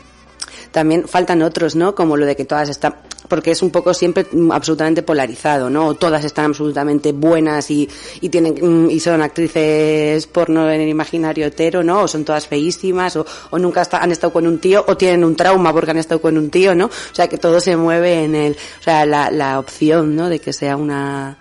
[0.71, 1.95] también faltan otros, ¿no?
[1.95, 2.95] Como lo de que todas están,
[3.27, 5.93] porque es un poco siempre absolutamente polarizado, ¿no?
[5.95, 7.87] Todas están absolutamente buenas y,
[8.21, 12.03] y tienen, mm, y son actrices porno en el imaginario hetero, ¿no?
[12.03, 15.35] O son todas feísimas, o, o nunca han estado con un tío, o tienen un
[15.35, 16.85] trauma porque han estado con un tío, ¿no?
[16.85, 20.29] O sea, que todo se mueve en el, o sea, la, la opción, ¿no?
[20.29, 21.37] De que sea una,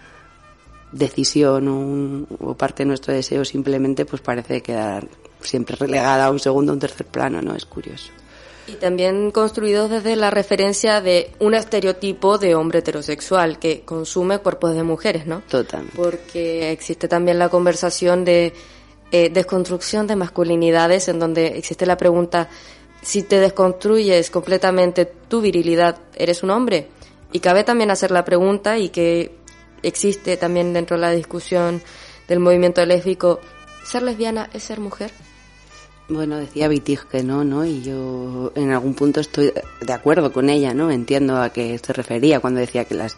[0.95, 5.07] decisión un, o parte de nuestro deseo simplemente pues parece quedar
[5.41, 7.55] siempre relegada a un segundo o un tercer plano, ¿no?
[7.55, 8.11] Es curioso.
[8.67, 14.75] Y también construidos desde la referencia de un estereotipo de hombre heterosexual que consume cuerpos
[14.75, 15.43] de mujeres, ¿no?
[15.49, 15.97] Totalmente.
[15.97, 18.55] Porque existe también la conversación de
[19.13, 22.49] eh, desconstrucción de masculinidades en donde existe la pregunta,
[23.03, 26.89] si te desconstruyes completamente tu virilidad, ¿eres un hombre?
[27.33, 29.37] Y cabe también hacer la pregunta y que
[29.83, 31.83] existe también dentro de la discusión
[32.27, 33.41] del movimiento lésbico,
[33.85, 35.13] ¿ser lesbiana es ser mujer?
[36.07, 37.65] Bueno, decía Vitig que no, ¿no?
[37.65, 40.91] Y yo en algún punto estoy de acuerdo con ella, ¿no?
[40.91, 43.17] Entiendo a qué se refería cuando decía que las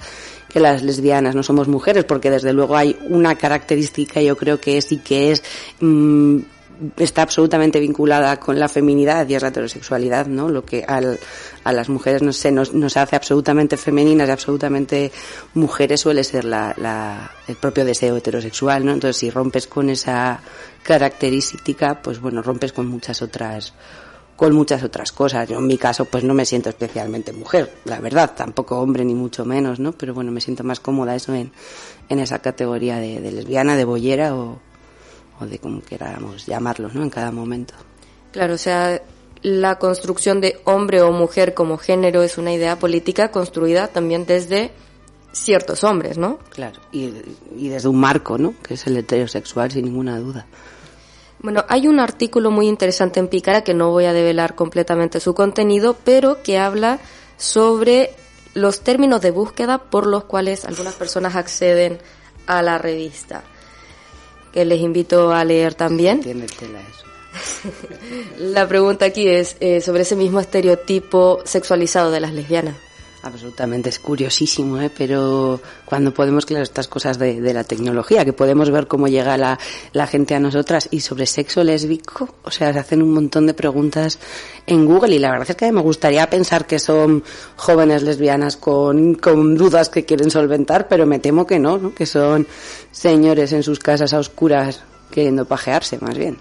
[0.49, 4.81] que las lesbianas no somos mujeres, porque desde luego hay una característica, yo creo que
[4.89, 5.43] y que es
[5.81, 6.39] mmm,
[6.97, 10.49] está absolutamente vinculada con la feminidad y es la heterosexualidad, ¿no?
[10.49, 11.19] Lo que al,
[11.65, 15.13] a las mujeres no sé, nos, nos hace absolutamente femeninas y absolutamente
[15.55, 18.93] mujeres suele ser la, la, el propio deseo heterosexual, ¿no?
[18.93, 20.41] Entonces si rompes con esa
[20.83, 23.75] característica, pues bueno, rompes con muchas otras
[24.37, 25.49] con muchas otras cosas.
[25.49, 29.15] Yo en mi caso pues no me siento especialmente mujer, la verdad, tampoco hombre ni
[29.15, 29.93] mucho menos, ¿no?
[29.93, 31.53] Pero bueno, me siento más cómoda eso en,
[32.09, 34.61] en esa categoría de, de lesbiana, de bollera o,
[35.41, 37.03] o de como queramos llamarlos, ¿no?
[37.03, 37.75] En cada momento.
[38.33, 39.01] Claro, o sea,
[39.43, 44.73] la construcción de hombre o mujer como género es una idea política construida también desde
[45.33, 46.39] ciertos hombres, ¿no?
[46.51, 47.13] Claro, y,
[47.57, 48.55] y desde un marco, ¿no?
[48.63, 50.47] Que es el heterosexual, sin ninguna duda.
[51.39, 55.35] Bueno, hay un artículo muy interesante en Pícara que no voy a develar completamente su
[55.35, 56.99] contenido, pero que habla
[57.37, 58.11] sobre
[58.55, 61.99] los términos de búsqueda por los cuales algunas personas acceden
[62.47, 63.45] a la revista
[64.57, 66.23] que les invito a leer también.
[66.23, 67.05] Tiene tela eso.
[68.39, 72.75] La pregunta aquí es eh, sobre ese mismo estereotipo sexualizado de las lesbianas.
[73.23, 74.91] Absolutamente, es curiosísimo, ¿eh?
[74.97, 79.59] pero cuando podemos, claro, estas cosas de, la tecnología, que podemos ver cómo llega la,
[79.93, 83.55] la, gente a nosotras y sobre sexo lésbico, o sea, se hacen un montón de
[83.55, 84.19] preguntas
[84.67, 87.25] en Google y la verdad es que me gustaría pensar que son
[87.57, 91.95] jóvenes lesbianas con, con dudas que quieren solventar, pero me temo que no, ¿no?
[91.95, 92.47] que son
[92.93, 96.39] señores en sus casas a oscuras queriendo pajearse más bien.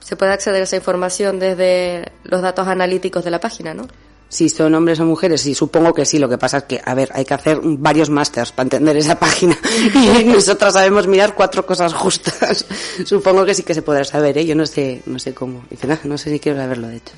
[0.00, 3.88] Se puede acceder a esa información desde los datos analíticos de la página, ¿no?
[4.28, 6.18] Si son hombres o mujeres, sí, supongo que sí.
[6.18, 9.18] Lo que pasa es que, a ver, hay que hacer varios másters para entender esa
[9.18, 9.56] página.
[9.94, 12.64] Y nosotros sabemos mirar cuatro cosas justas.
[13.04, 14.46] supongo que sí que se podrá saber, ¿eh?
[14.46, 15.64] Yo no sé, no sé cómo.
[16.04, 17.12] No sé si quiero saberlo, de hecho.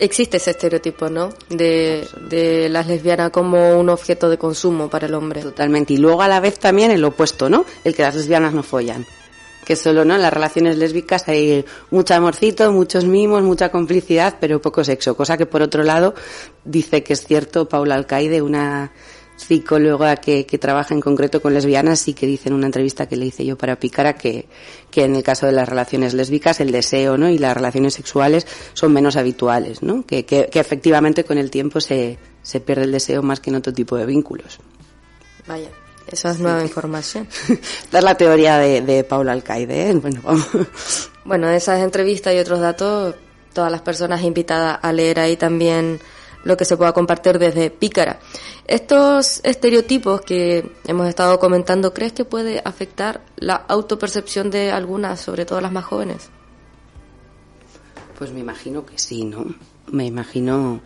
[0.00, 1.30] Existe ese estereotipo, ¿no?
[1.50, 5.42] De, de las lesbianas como un objeto de consumo para el hombre.
[5.42, 5.94] Totalmente.
[5.94, 7.64] Y luego a la vez también el opuesto, ¿no?
[7.82, 9.04] El que las lesbianas no follan
[9.68, 14.62] que solo no en las relaciones lésbicas hay mucho amorcito, muchos mimos, mucha complicidad, pero
[14.62, 16.14] poco sexo, cosa que por otro lado
[16.64, 18.92] dice que es cierto Paula Alcaide, una
[19.36, 23.16] psicóloga que, que trabaja en concreto con lesbianas y que dice en una entrevista que
[23.16, 24.46] le hice yo para Picara que,
[24.90, 27.28] que en el caso de las relaciones lésbicas el deseo ¿no?
[27.28, 30.06] y las relaciones sexuales son menos habituales, ¿no?
[30.06, 33.56] que, que, que efectivamente con el tiempo se, se pierde el deseo más que en
[33.56, 34.60] otro tipo de vínculos.
[35.46, 35.68] Vaya.
[36.10, 37.28] Esa es nueva información.
[37.48, 39.90] Esta es la teoría de, de Paula Alcaide.
[39.90, 39.94] ¿eh?
[39.94, 40.48] Bueno, vamos.
[41.24, 43.14] Bueno, esas entrevistas y otros datos,
[43.52, 46.00] todas las personas invitadas a leer ahí también
[46.44, 48.18] lo que se pueda compartir desde Pícara.
[48.66, 55.44] Estos estereotipos que hemos estado comentando, ¿crees que puede afectar la autopercepción de algunas, sobre
[55.44, 56.30] todo las más jóvenes?
[58.18, 59.44] Pues me imagino que sí, ¿no?
[59.86, 60.80] Me imagino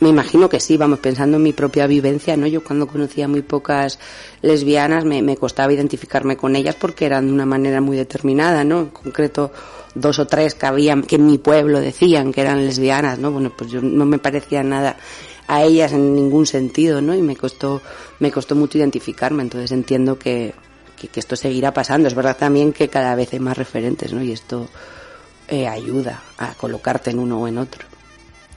[0.00, 2.46] me imagino que sí, vamos, pensando en mi propia vivencia, ¿no?
[2.46, 3.98] Yo cuando conocía muy pocas
[4.42, 8.80] lesbianas me, me costaba identificarme con ellas porque eran de una manera muy determinada, ¿no?
[8.80, 9.52] En concreto,
[9.94, 13.30] dos o tres que había, que en mi pueblo decían que eran lesbianas, ¿no?
[13.30, 14.96] Bueno, pues yo no me parecía nada
[15.48, 17.14] a ellas en ningún sentido, ¿no?
[17.14, 17.80] Y me costó,
[18.18, 20.54] me costó mucho identificarme, entonces entiendo que,
[21.00, 22.06] que, que esto seguirá pasando.
[22.08, 24.22] Es verdad también que cada vez hay más referentes, ¿no?
[24.22, 24.68] Y esto
[25.48, 27.95] eh, ayuda a colocarte en uno o en otro.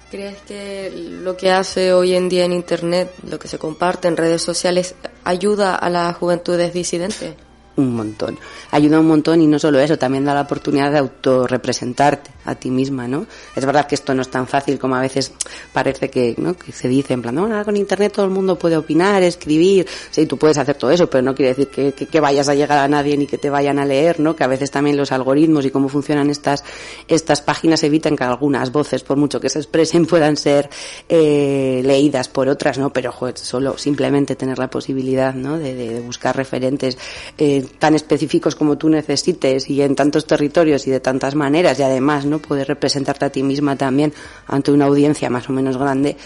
[0.10, 0.92] ¿Crees que
[1.22, 4.96] lo que hace hoy en día en Internet, lo que se comparte en redes sociales,
[5.24, 7.36] ayuda a las juventudes disidentes?
[7.80, 8.38] un montón.
[8.72, 12.72] Ayuda un montón y no solo eso, también da la oportunidad de autorrepresentarte a ti
[12.72, 13.26] misma, ¿no?
[13.56, 15.32] Es verdad que esto no es tan fácil como a veces
[15.74, 16.54] parece que, ¿no?
[16.56, 20.26] que se dice, en plan, no, con internet todo el mundo puede opinar, escribir, sí,
[20.26, 23.16] tú puedes hacer todo eso, pero no quiere decir que, vayas a llegar a nadie
[23.18, 24.36] ni que te vayan a leer, ¿no?
[24.36, 26.64] Que a veces también los algoritmos y cómo funcionan estas,
[27.08, 30.70] estas páginas evitan que algunas voces, por mucho que se expresen, puedan ser
[31.08, 32.92] eh, leídas por otras, ¿no?
[32.92, 35.58] Pero, joder, solo simplemente tener la posibilidad, ¿no?
[35.58, 36.98] De buscar referentes
[37.38, 41.84] eh, tan específicos como tú necesites y en tantos territorios y de tantas maneras y
[41.84, 44.14] además no poder representarte a ti misma también
[44.48, 46.18] ante una audiencia más o menos grande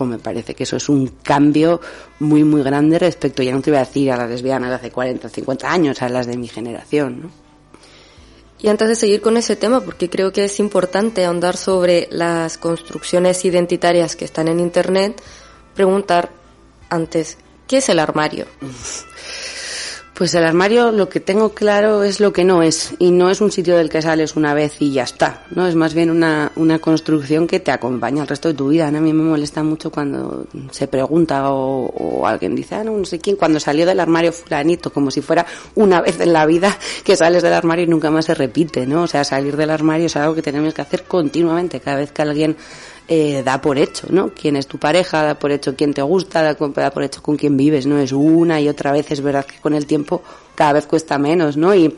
[0.00, 1.80] me parece que eso es un cambio
[2.20, 4.90] muy muy grande respecto ya no te voy a decir a las lesbianas de hace
[4.92, 7.48] 40 o 50 años a las de mi generación ¿no?
[8.60, 12.58] Y antes de seguir con ese tema, porque creo que es importante ahondar sobre las
[12.58, 15.22] construcciones identitarias que están en Internet,
[15.74, 16.30] preguntar
[16.90, 17.38] antes,
[17.68, 18.46] ¿qué es el armario?
[20.18, 23.40] Pues el armario lo que tengo claro es lo que no es y no es
[23.40, 25.68] un sitio del que sales una vez y ya está, ¿no?
[25.68, 28.88] Es más bien una, una construcción que te acompaña el resto de tu vida.
[28.88, 33.04] A mí me molesta mucho cuando se pregunta o, o, alguien dice, ah, no, no
[33.04, 35.46] sé quién, cuando salió del armario fulanito, como si fuera
[35.76, 39.02] una vez en la vida que sales del armario y nunca más se repite, ¿no?
[39.02, 42.22] O sea, salir del armario es algo que tenemos que hacer continuamente cada vez que
[42.22, 42.56] alguien
[43.08, 44.34] eh, da por hecho, ¿no?
[44.34, 47.36] Quién es tu pareja, da por hecho quién te gusta, da, da, por hecho con
[47.36, 47.98] quién vives, ¿no?
[47.98, 50.22] Es una y otra vez, es verdad que con el tiempo
[50.54, 51.74] cada vez cuesta menos, ¿no?
[51.74, 51.96] Y,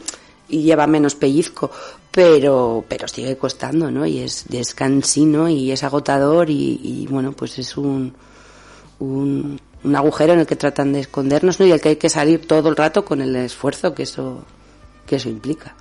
[0.49, 1.71] y lleva menos pellizco,
[2.13, 4.07] pero, pero sigue costando, ¿no?
[4.07, 8.15] Y es, es cansino y es agotador y, y bueno, pues es un,
[9.01, 11.67] un, un, agujero en el que tratan de escondernos, ¿no?
[11.67, 14.45] Y el que hay que salir todo el rato con el esfuerzo que eso,
[15.07, 15.75] que eso implica.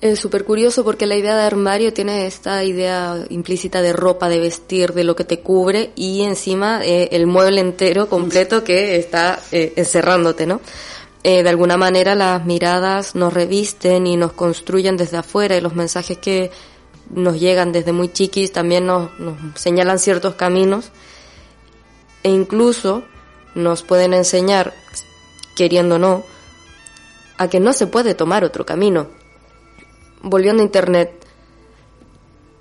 [0.00, 4.38] Es súper curioso porque la idea de armario tiene esta idea implícita de ropa, de
[4.38, 9.40] vestir, de lo que te cubre y encima eh, el mueble entero completo que está
[9.50, 10.60] eh, encerrándote, ¿no?
[11.24, 15.74] Eh, de alguna manera las miradas nos revisten y nos construyen desde afuera y los
[15.74, 16.52] mensajes que
[17.10, 20.92] nos llegan desde muy chiquis también nos, nos señalan ciertos caminos
[22.22, 23.02] e incluso
[23.56, 24.74] nos pueden enseñar,
[25.56, 26.22] queriendo o no,
[27.36, 29.18] a que no se puede tomar otro camino
[30.22, 31.18] volviendo a Internet,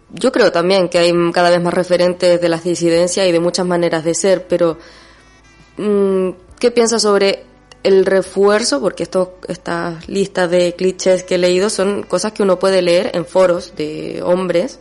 [0.10, 3.66] yo creo también que hay cada vez más referentes de las disidencias y de muchas
[3.66, 4.78] maneras de ser, pero
[5.78, 6.30] mm,
[6.60, 7.44] ¿qué piensas sobre
[7.84, 8.80] el refuerzo?
[8.80, 13.12] Porque esto, estas listas de clichés que he leído son cosas que uno puede leer
[13.14, 14.80] en foros de hombres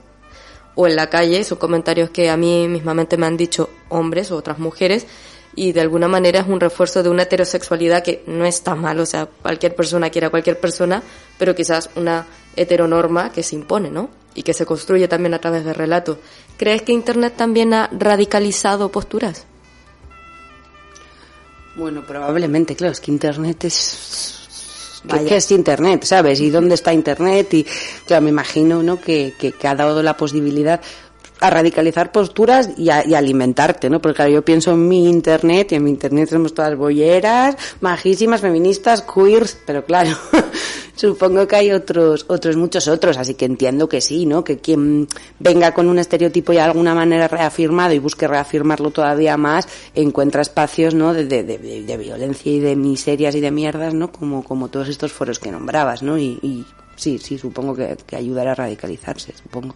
[0.76, 4.36] o en la calle, son comentarios que a mí mismamente me han dicho hombres o
[4.36, 5.06] otras mujeres,
[5.54, 9.06] y de alguna manera es un refuerzo de una heterosexualidad que no está mal, o
[9.06, 11.02] sea, cualquier persona quiere a cualquier persona,
[11.38, 14.10] pero quizás una heteronorma que se impone, ¿no?
[14.34, 16.18] Y que se construye también a través de relatos.
[16.56, 19.46] ¿Crees que Internet también ha radicalizado posturas?
[21.76, 25.02] Bueno, probablemente, claro, es que Internet es...
[25.28, 26.40] ¿Qué, es Internet, sabes?
[26.40, 27.54] ¿Y dónde está Internet?
[27.54, 27.66] Y,
[28.06, 29.00] claro, me imagino, ¿no?
[29.00, 30.80] Que, que, que ha dado la posibilidad
[31.40, 34.00] a radicalizar posturas y, a, y alimentarte, ¿no?
[34.00, 38.40] Porque claro, yo pienso en mi internet y en mi internet tenemos todas bolleras, majísimas,
[38.40, 40.16] feministas, queers, pero claro,
[40.96, 44.42] supongo que hay otros, otros, muchos otros, así que entiendo que sí, ¿no?
[44.44, 45.06] Que quien
[45.38, 50.40] venga con un estereotipo y de alguna manera reafirmado y busque reafirmarlo todavía más, encuentra
[50.42, 51.12] espacios, ¿no?
[51.12, 54.10] De, de, de, de violencia y de miserias y de mierdas, ¿no?
[54.10, 56.16] Como, como todos estos foros que nombrabas, ¿no?
[56.16, 56.64] Y, y
[56.96, 59.74] sí, sí, supongo que, que ayudará a radicalizarse, supongo.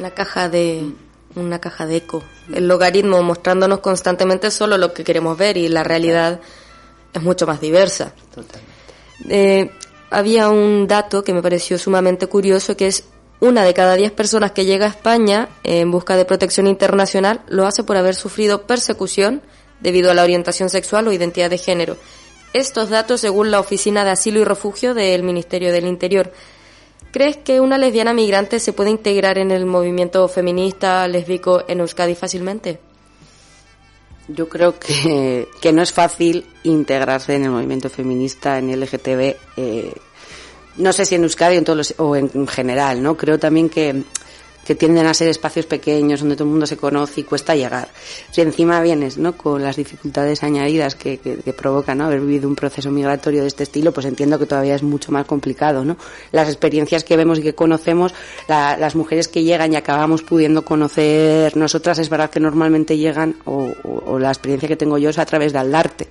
[0.00, 0.92] La caja de
[1.34, 5.84] una caja de eco, el logaritmo mostrándonos constantemente solo lo que queremos ver y la
[5.84, 6.40] realidad
[7.12, 8.14] es mucho más diversa.
[9.28, 9.70] Eh,
[10.10, 13.04] había un dato que me pareció sumamente curioso que es
[13.40, 17.66] una de cada diez personas que llega a España en busca de protección internacional lo
[17.66, 19.42] hace por haber sufrido persecución
[19.80, 21.96] debido a la orientación sexual o identidad de género.
[22.54, 26.32] Estos datos según la Oficina de Asilo y Refugio del Ministerio del Interior.
[27.12, 32.14] ¿Crees que una lesbiana migrante se puede integrar en el movimiento feminista lésbico en Euskadi
[32.14, 32.78] fácilmente?
[34.28, 39.92] Yo creo que, que no es fácil integrarse en el movimiento feminista, en LGTB, eh,
[40.76, 43.16] no sé si en Euskadi en todos los, o en general, ¿no?
[43.16, 44.04] Creo también que
[44.70, 47.88] que tienden a ser espacios pequeños donde todo el mundo se conoce y cuesta llegar.
[48.30, 49.36] Si encima vienes ¿no?
[49.36, 52.04] con las dificultades añadidas que, que, que provoca ¿no?
[52.04, 55.26] haber vivido un proceso migratorio de este estilo, pues entiendo que todavía es mucho más
[55.26, 55.84] complicado.
[55.84, 55.96] ¿no?
[56.30, 58.14] Las experiencias que vemos y que conocemos,
[58.46, 63.34] la, las mujeres que llegan y acabamos pudiendo conocer nosotras, es verdad que normalmente llegan,
[63.46, 66.06] o, o, o la experiencia que tengo yo es a través del arte.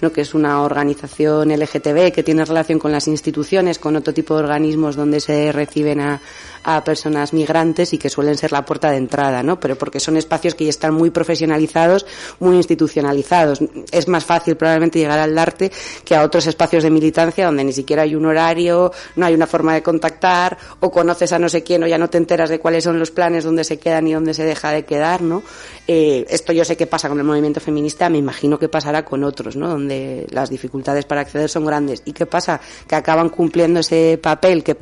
[0.00, 0.12] ¿No?
[0.12, 4.44] que es una organización LGTB que tiene relación con las instituciones, con otro tipo de
[4.44, 6.20] organismos donde se reciben a,
[6.64, 9.60] a personas migrantes y que suelen ser la puerta de entrada, ¿no?
[9.60, 12.06] Pero porque son espacios que ya están muy profesionalizados,
[12.40, 13.60] muy institucionalizados.
[13.92, 15.70] Es más fácil probablemente llegar al arte
[16.04, 19.46] que a otros espacios de militancia donde ni siquiera hay un horario, no hay una
[19.46, 22.58] forma de contactar, o conoces a no sé quién o ya no te enteras de
[22.58, 25.42] cuáles son los planes, dónde se quedan y dónde se deja de quedar, ¿no?
[25.86, 29.22] Eh, esto yo sé que pasa con el movimiento feminista, me imagino que pasará con
[29.22, 29.68] otros, ¿no?
[29.84, 32.02] Donde las dificultades para acceder son grandes.
[32.06, 32.58] ¿Y qué pasa?
[32.88, 34.76] Que acaban cumpliendo ese papel que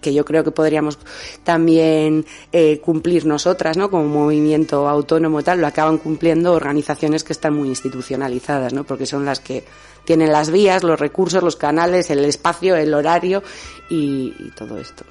[0.00, 0.98] que yo creo que podríamos
[1.44, 3.90] también eh, cumplir nosotras, ¿no?
[3.90, 8.84] Como movimiento autónomo tal, lo acaban cumpliendo organizaciones que están muy institucionalizadas, ¿no?
[8.84, 9.62] Porque son las que
[10.06, 13.42] tienen las vías, los recursos, los canales, el espacio, el horario
[13.90, 15.04] y todo esto.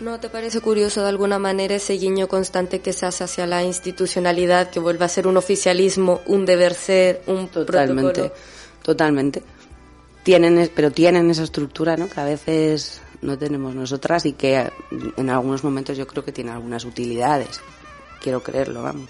[0.00, 3.64] ¿No te parece curioso de alguna manera ese guiño constante que se hace hacia la
[3.64, 8.40] institucionalidad, que vuelve a ser un oficialismo, un deber ser, un totalmente, protocolo?
[8.82, 9.42] totalmente.
[10.22, 12.10] Tienen, pero tienen esa estructura, ¿no?
[12.10, 14.70] Que a veces no tenemos nosotras y que
[15.16, 17.60] en algunos momentos yo creo que tiene algunas utilidades.
[18.20, 19.08] Quiero creerlo, vamos.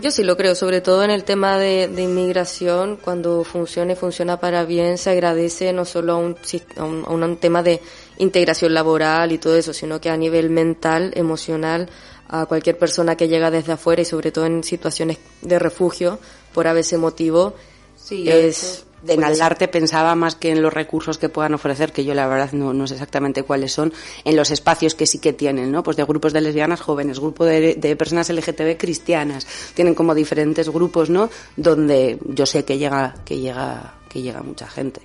[0.00, 3.96] Yo sí lo creo, sobre todo en el tema de, de inmigración, cuando funciona y
[3.96, 6.36] funciona para bien, se agradece no solo a un,
[6.78, 7.82] a un, a un tema de
[8.18, 11.88] integración laboral y todo eso, sino que a nivel mental, emocional,
[12.28, 16.18] a cualquier persona que llega desde afuera y sobre todo en situaciones de refugio,
[16.52, 17.54] por a veces motivo,
[17.96, 22.14] Sí, es de en pensaba más que en los recursos que puedan ofrecer, que yo
[22.14, 23.92] la verdad no, no sé exactamente cuáles son,
[24.24, 25.82] en los espacios que sí que tienen, ¿no?
[25.82, 30.68] Pues de grupos de lesbianas jóvenes, grupo de, de personas LGTB cristianas, tienen como diferentes
[30.68, 31.30] grupos, ¿no?
[31.56, 35.00] Donde yo sé que llega, que llega, que llega mucha gente.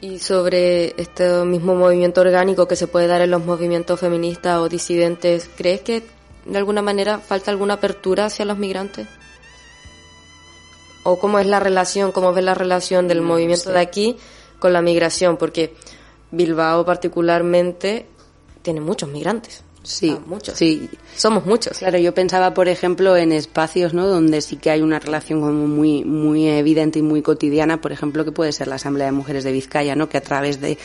[0.00, 4.68] Y sobre este mismo movimiento orgánico que se puede dar en los movimientos feministas o
[4.68, 6.02] disidentes, ¿crees que
[6.44, 9.06] de alguna manera falta alguna apertura hacia los migrantes?
[11.04, 13.72] ¿O cómo es la relación, cómo ves la relación del No movimiento sé.
[13.72, 14.16] de aquí
[14.58, 15.36] con la migración?
[15.36, 15.74] Porque
[16.30, 18.06] Bilbao particularmente
[18.62, 19.62] tiene muchos migrantes.
[19.84, 20.56] Sí, Ah, muchos.
[20.58, 20.88] sí.
[21.16, 21.78] Somos muchos.
[21.78, 24.06] Claro, yo pensaba, por ejemplo, en espacios, ¿no?
[24.08, 28.24] Donde sí que hay una relación como muy, muy evidente y muy cotidiana, por ejemplo,
[28.24, 30.08] que puede ser la Asamblea de Mujeres de Vizcaya, ¿no?
[30.08, 30.76] Que a través de,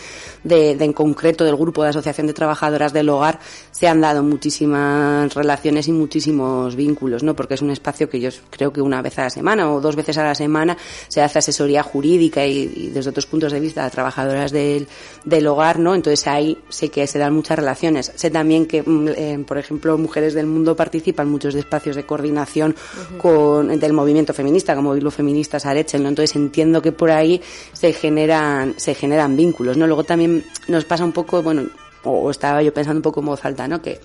[0.43, 3.39] de, de en concreto del grupo de Asociación de Trabajadoras del Hogar
[3.71, 7.35] se han dado muchísimas relaciones y muchísimos vínculos, ¿no?
[7.35, 9.95] Porque es un espacio que yo creo que una vez a la semana o dos
[9.95, 10.77] veces a la semana
[11.07, 14.87] se hace asesoría jurídica y, y desde otros puntos de vista a trabajadoras del,
[15.25, 15.95] del hogar, ¿no?
[15.95, 18.11] Entonces ahí sé que se dan muchas relaciones.
[18.15, 18.83] Sé también que,
[19.15, 22.75] eh, por ejemplo, Mujeres del Mundo participan muchos espacios de coordinación
[23.17, 26.09] con, del movimiento feminista, como Hilo Feministas Arechen, ¿no?
[26.09, 27.41] Entonces entiendo que por ahí
[27.73, 29.87] se generan, se generan vínculos, ¿no?
[29.87, 31.63] Luego también nos pasa un poco, bueno,
[32.03, 33.81] o estaba yo pensando un poco en voz alta, ¿no?
[33.81, 33.99] Que,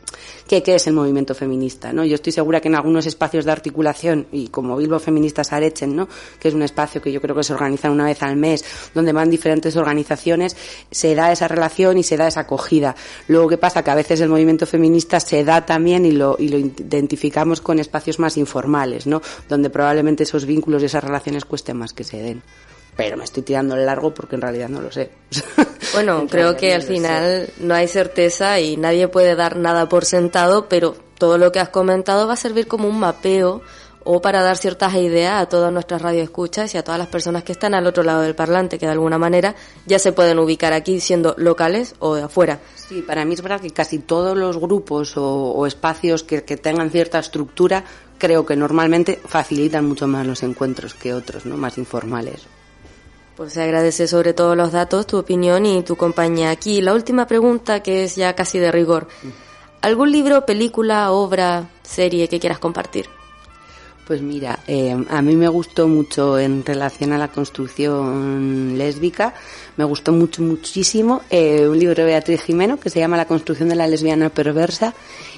[0.47, 2.05] ¿Qué es el movimiento feminista, ¿no?
[2.05, 6.09] Yo estoy segura que en algunos espacios de articulación, y como Bilbo Feministas Arechen, ¿no?
[6.39, 8.65] Que es un espacio que yo creo que se organiza una vez al mes,
[8.95, 10.57] donde van diferentes organizaciones,
[10.91, 12.95] se da esa relación y se da esa acogida.
[13.29, 13.83] Luego, ¿qué pasa?
[13.83, 17.79] Que a veces el movimiento feminista se da también y lo, y lo identificamos con
[17.79, 19.23] espacios más informales, ¿no?
[19.49, 22.43] Donde probablemente esos vínculos y esas relaciones cuesten más que se den
[22.97, 25.11] pero me estoy tirando el largo porque en realidad no lo sé.
[25.93, 30.69] Bueno, creo que al final no hay certeza y nadie puede dar nada por sentado,
[30.69, 33.63] pero todo lo que has comentado va a servir como un mapeo
[34.03, 37.53] o para dar ciertas ideas a todas nuestras radioescuchas y a todas las personas que
[37.53, 39.55] están al otro lado del parlante, que de alguna manera
[39.87, 42.59] ya se pueden ubicar aquí siendo locales o de afuera.
[42.75, 46.91] Sí, para mí es verdad que casi todos los grupos o, espacios que, que, tengan
[46.91, 47.85] cierta estructura
[48.19, 51.57] creo que normalmente facilitan mucho más los encuentros que otros, ¿no?
[51.57, 52.47] Más informales.
[53.37, 56.51] Pues se agradece sobre todo los datos, tu opinión y tu compañía.
[56.51, 59.09] Aquí la última pregunta que es ya casi de rigor.
[59.81, 63.07] ¿Algún libro, película, obra, serie que quieras compartir?
[64.07, 69.35] Pues mira, eh, a mí me gustó mucho en relación a la construcción lésbica,
[69.77, 73.69] me gustó mucho, muchísimo eh, un libro de Beatriz Jimeno que se llama La construcción
[73.69, 74.95] de la lesbiana perversa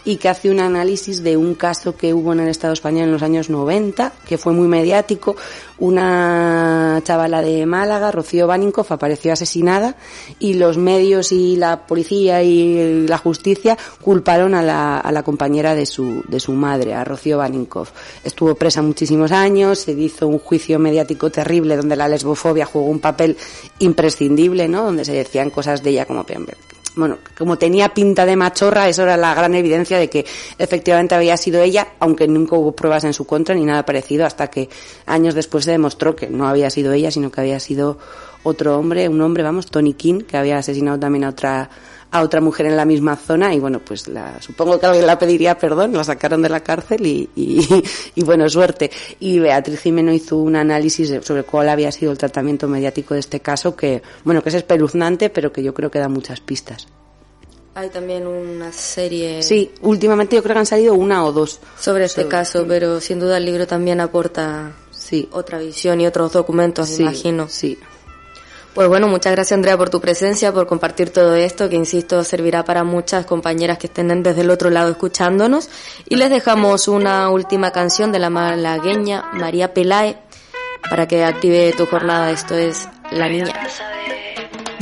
[0.06, 3.12] y que hace un análisis de un caso que hubo en el Estado español en
[3.12, 5.34] los años 90, que fue muy mediático.
[5.78, 9.96] Una chavala de Málaga, Rocío Baninkoff, apareció asesinada
[10.38, 15.74] y los medios y la policía y la justicia culparon a la, a la compañera
[15.74, 17.90] de su, de su madre, a Rocío Baninkoff.
[18.22, 23.00] Estuvo presa muchísimos años, se hizo un juicio mediático terrible donde la lesbofobia jugó un
[23.00, 23.36] papel
[23.80, 24.25] imprescindible,
[24.68, 24.84] ¿no?
[24.84, 26.24] Donde se decían cosas de ella como
[26.96, 30.24] bueno, como tenía pinta de machorra, eso era la gran evidencia de que
[30.56, 34.48] efectivamente había sido ella, aunque nunca hubo pruebas en su contra ni nada parecido, hasta
[34.48, 34.70] que
[35.04, 37.98] años después se demostró que no había sido ella, sino que había sido
[38.44, 41.68] otro hombre, un hombre, vamos, Tony King, que había asesinado también a otra
[42.10, 45.18] a otra mujer en la misma zona y bueno, pues la, supongo que alguien la
[45.18, 47.84] pediría perdón, la sacaron de la cárcel y, y,
[48.14, 48.90] y bueno, suerte.
[49.20, 53.40] Y Beatriz Jimeno hizo un análisis sobre cuál había sido el tratamiento mediático de este
[53.40, 56.86] caso que, bueno, que es espeluznante, pero que yo creo que da muchas pistas.
[57.74, 59.42] Hay también una serie.
[59.42, 61.60] Sí, últimamente yo creo que han salido una o dos.
[61.78, 65.28] Sobre este caso, pero sin duda el libro también aporta sí.
[65.30, 67.48] otra visión y otros documentos, sí, imagino.
[67.50, 67.78] Sí.
[68.76, 72.62] Pues bueno, muchas gracias Andrea por tu presencia, por compartir todo esto, que insisto servirá
[72.62, 75.70] para muchas compañeras que estén desde el otro lado escuchándonos.
[76.06, 80.18] Y les dejamos una última canción de la malagueña María Pelae
[80.90, 82.30] para que active tu jornada.
[82.30, 83.54] Esto es La Niña.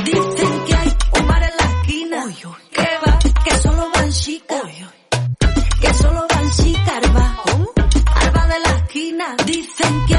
[0.05, 2.27] Dicen que hay un bar en la esquina,
[2.73, 4.63] que va, que solo van chicas,
[5.81, 7.37] que solo van chicas, arba,
[8.17, 9.37] arba de la esquina.
[9.47, 10.14] Dicen que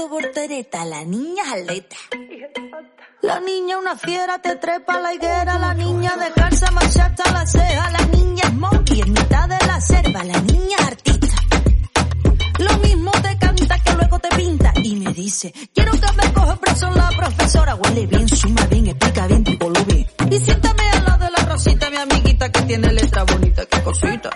[0.00, 0.84] haciendo voltereta.
[0.84, 1.96] La niña es atleta.
[3.22, 5.58] La niña una fiera, te trepa a la higuera.
[5.58, 7.90] La niña dejarse marchar hasta la ceja.
[7.90, 10.24] La niña es monkey en mitad de la selva.
[10.24, 11.36] La niña es artista.
[12.58, 14.72] Lo mismo te canta que luego te pinta.
[14.82, 17.74] Y me dice, quiero que me coja preso la profesora.
[17.74, 20.06] Huele bien, suma bien, explica bien, tipo lo bien.
[20.30, 24.30] Y siéntame al lado de la Rosita, mi amiguita que tiene letra bonita, qué cosita.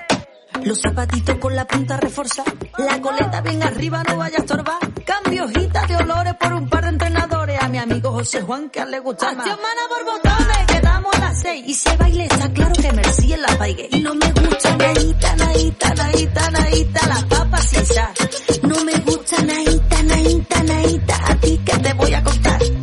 [0.63, 4.79] Los zapatitos con la punta reforzada, la coleta bien arriba, no vaya a estorbar.
[5.05, 7.63] Cambio hojita de olores por un par de entrenadores.
[7.63, 9.47] A mi amigo José Juan que a él le gusta más.
[9.47, 11.87] Mana por botones, quedamos a las seis.
[11.87, 13.89] Y hay baile, está claro que Merci en la paigue.
[13.91, 18.15] Y no me gusta naíta, naíta, naíta, naíta, la papa sin sal.
[18.63, 22.74] No me gusta naíta, naíta, naíta, a ti que te voy a contar.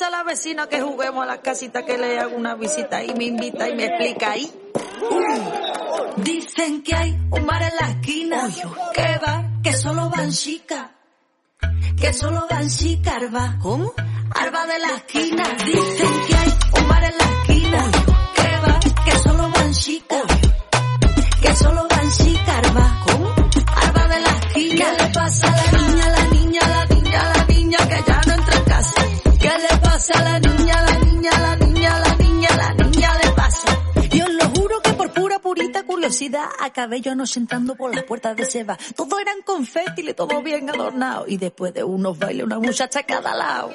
[0.00, 3.24] A la vecina que juguemos a la casita que le hago una visita y me
[3.24, 4.50] invita y me explica ahí.
[6.16, 8.48] Dicen que hay un bar en la esquina,
[8.94, 10.88] que va, que solo van chicas,
[12.00, 13.58] que solo van chicas, arba.
[13.60, 13.92] ¿Cómo?
[14.34, 15.44] Arba de la esquina.
[15.66, 17.90] Dicen que hay un bar en la esquina,
[18.36, 20.22] que va, que solo van chicas,
[21.42, 22.49] que solo van chicas,
[36.10, 38.76] purita curiosidad acabé yo sentando por las puertas de Seba.
[38.96, 41.24] Todo eran confeti, todo bien adornado.
[41.28, 43.70] Y después de unos bailes, una muchacha a cada lado.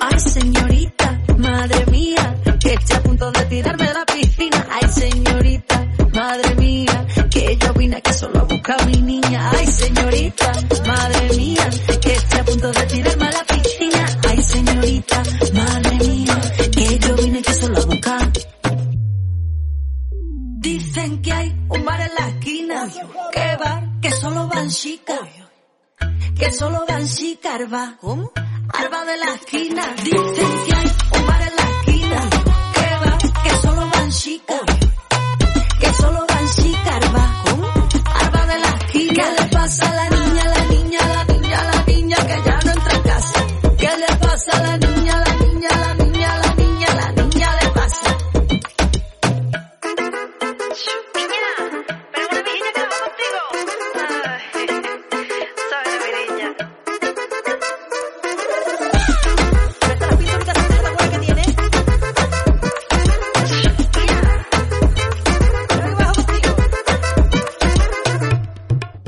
[0.00, 4.66] Ay, señorita, madre mía, que estoy a punto de tirarme de la piscina.
[4.70, 9.50] Ay, señorita, madre mía, que yo vine aquí solo a buscar buscar mi niña.
[9.50, 10.52] Ay, señorita,
[10.86, 14.06] madre mía, que estoy a punto de tirarme a la piscina.
[14.28, 15.85] Ay, señorita, madre
[20.66, 22.88] Dicen que hay un bar en la esquina,
[23.32, 25.20] que bar, que solo van chicas,
[26.36, 28.32] que solo van chicas, arba, ¿cómo?
[28.74, 29.94] Arba de la esquina.
[30.02, 32.30] Dicen que hay un bar en la esquina,
[32.74, 34.60] que bar, que solo van chicas,
[35.78, 37.68] que solo van chicas, arba, ¿cómo?
[38.24, 39.14] Arba de la esquina.
[39.14, 40.25] ¿Qué le pasa a la niña,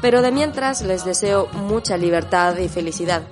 [0.00, 3.22] Pero de mientras les deseo mucha libertad y felicidad.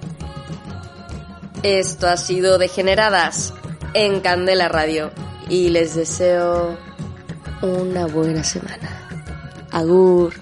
[1.65, 3.53] Esto ha sido Degeneradas
[3.95, 5.11] en Candela Radio
[5.49, 6.79] y les deseo
[7.63, 9.09] una buena semana.
[9.73, 10.35] Agur.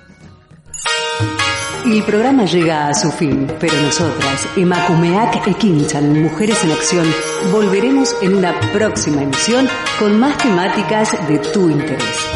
[1.85, 7.07] El programa llega a su fin, pero nosotras, Emakumeak Ekinchan, Mujeres en Acción,
[7.51, 9.67] volveremos en una próxima emisión
[9.99, 12.27] con más temáticas de tu interés.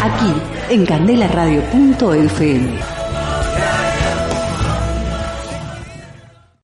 [0.00, 0.32] Aquí,
[0.70, 3.01] en candelaradio.fm.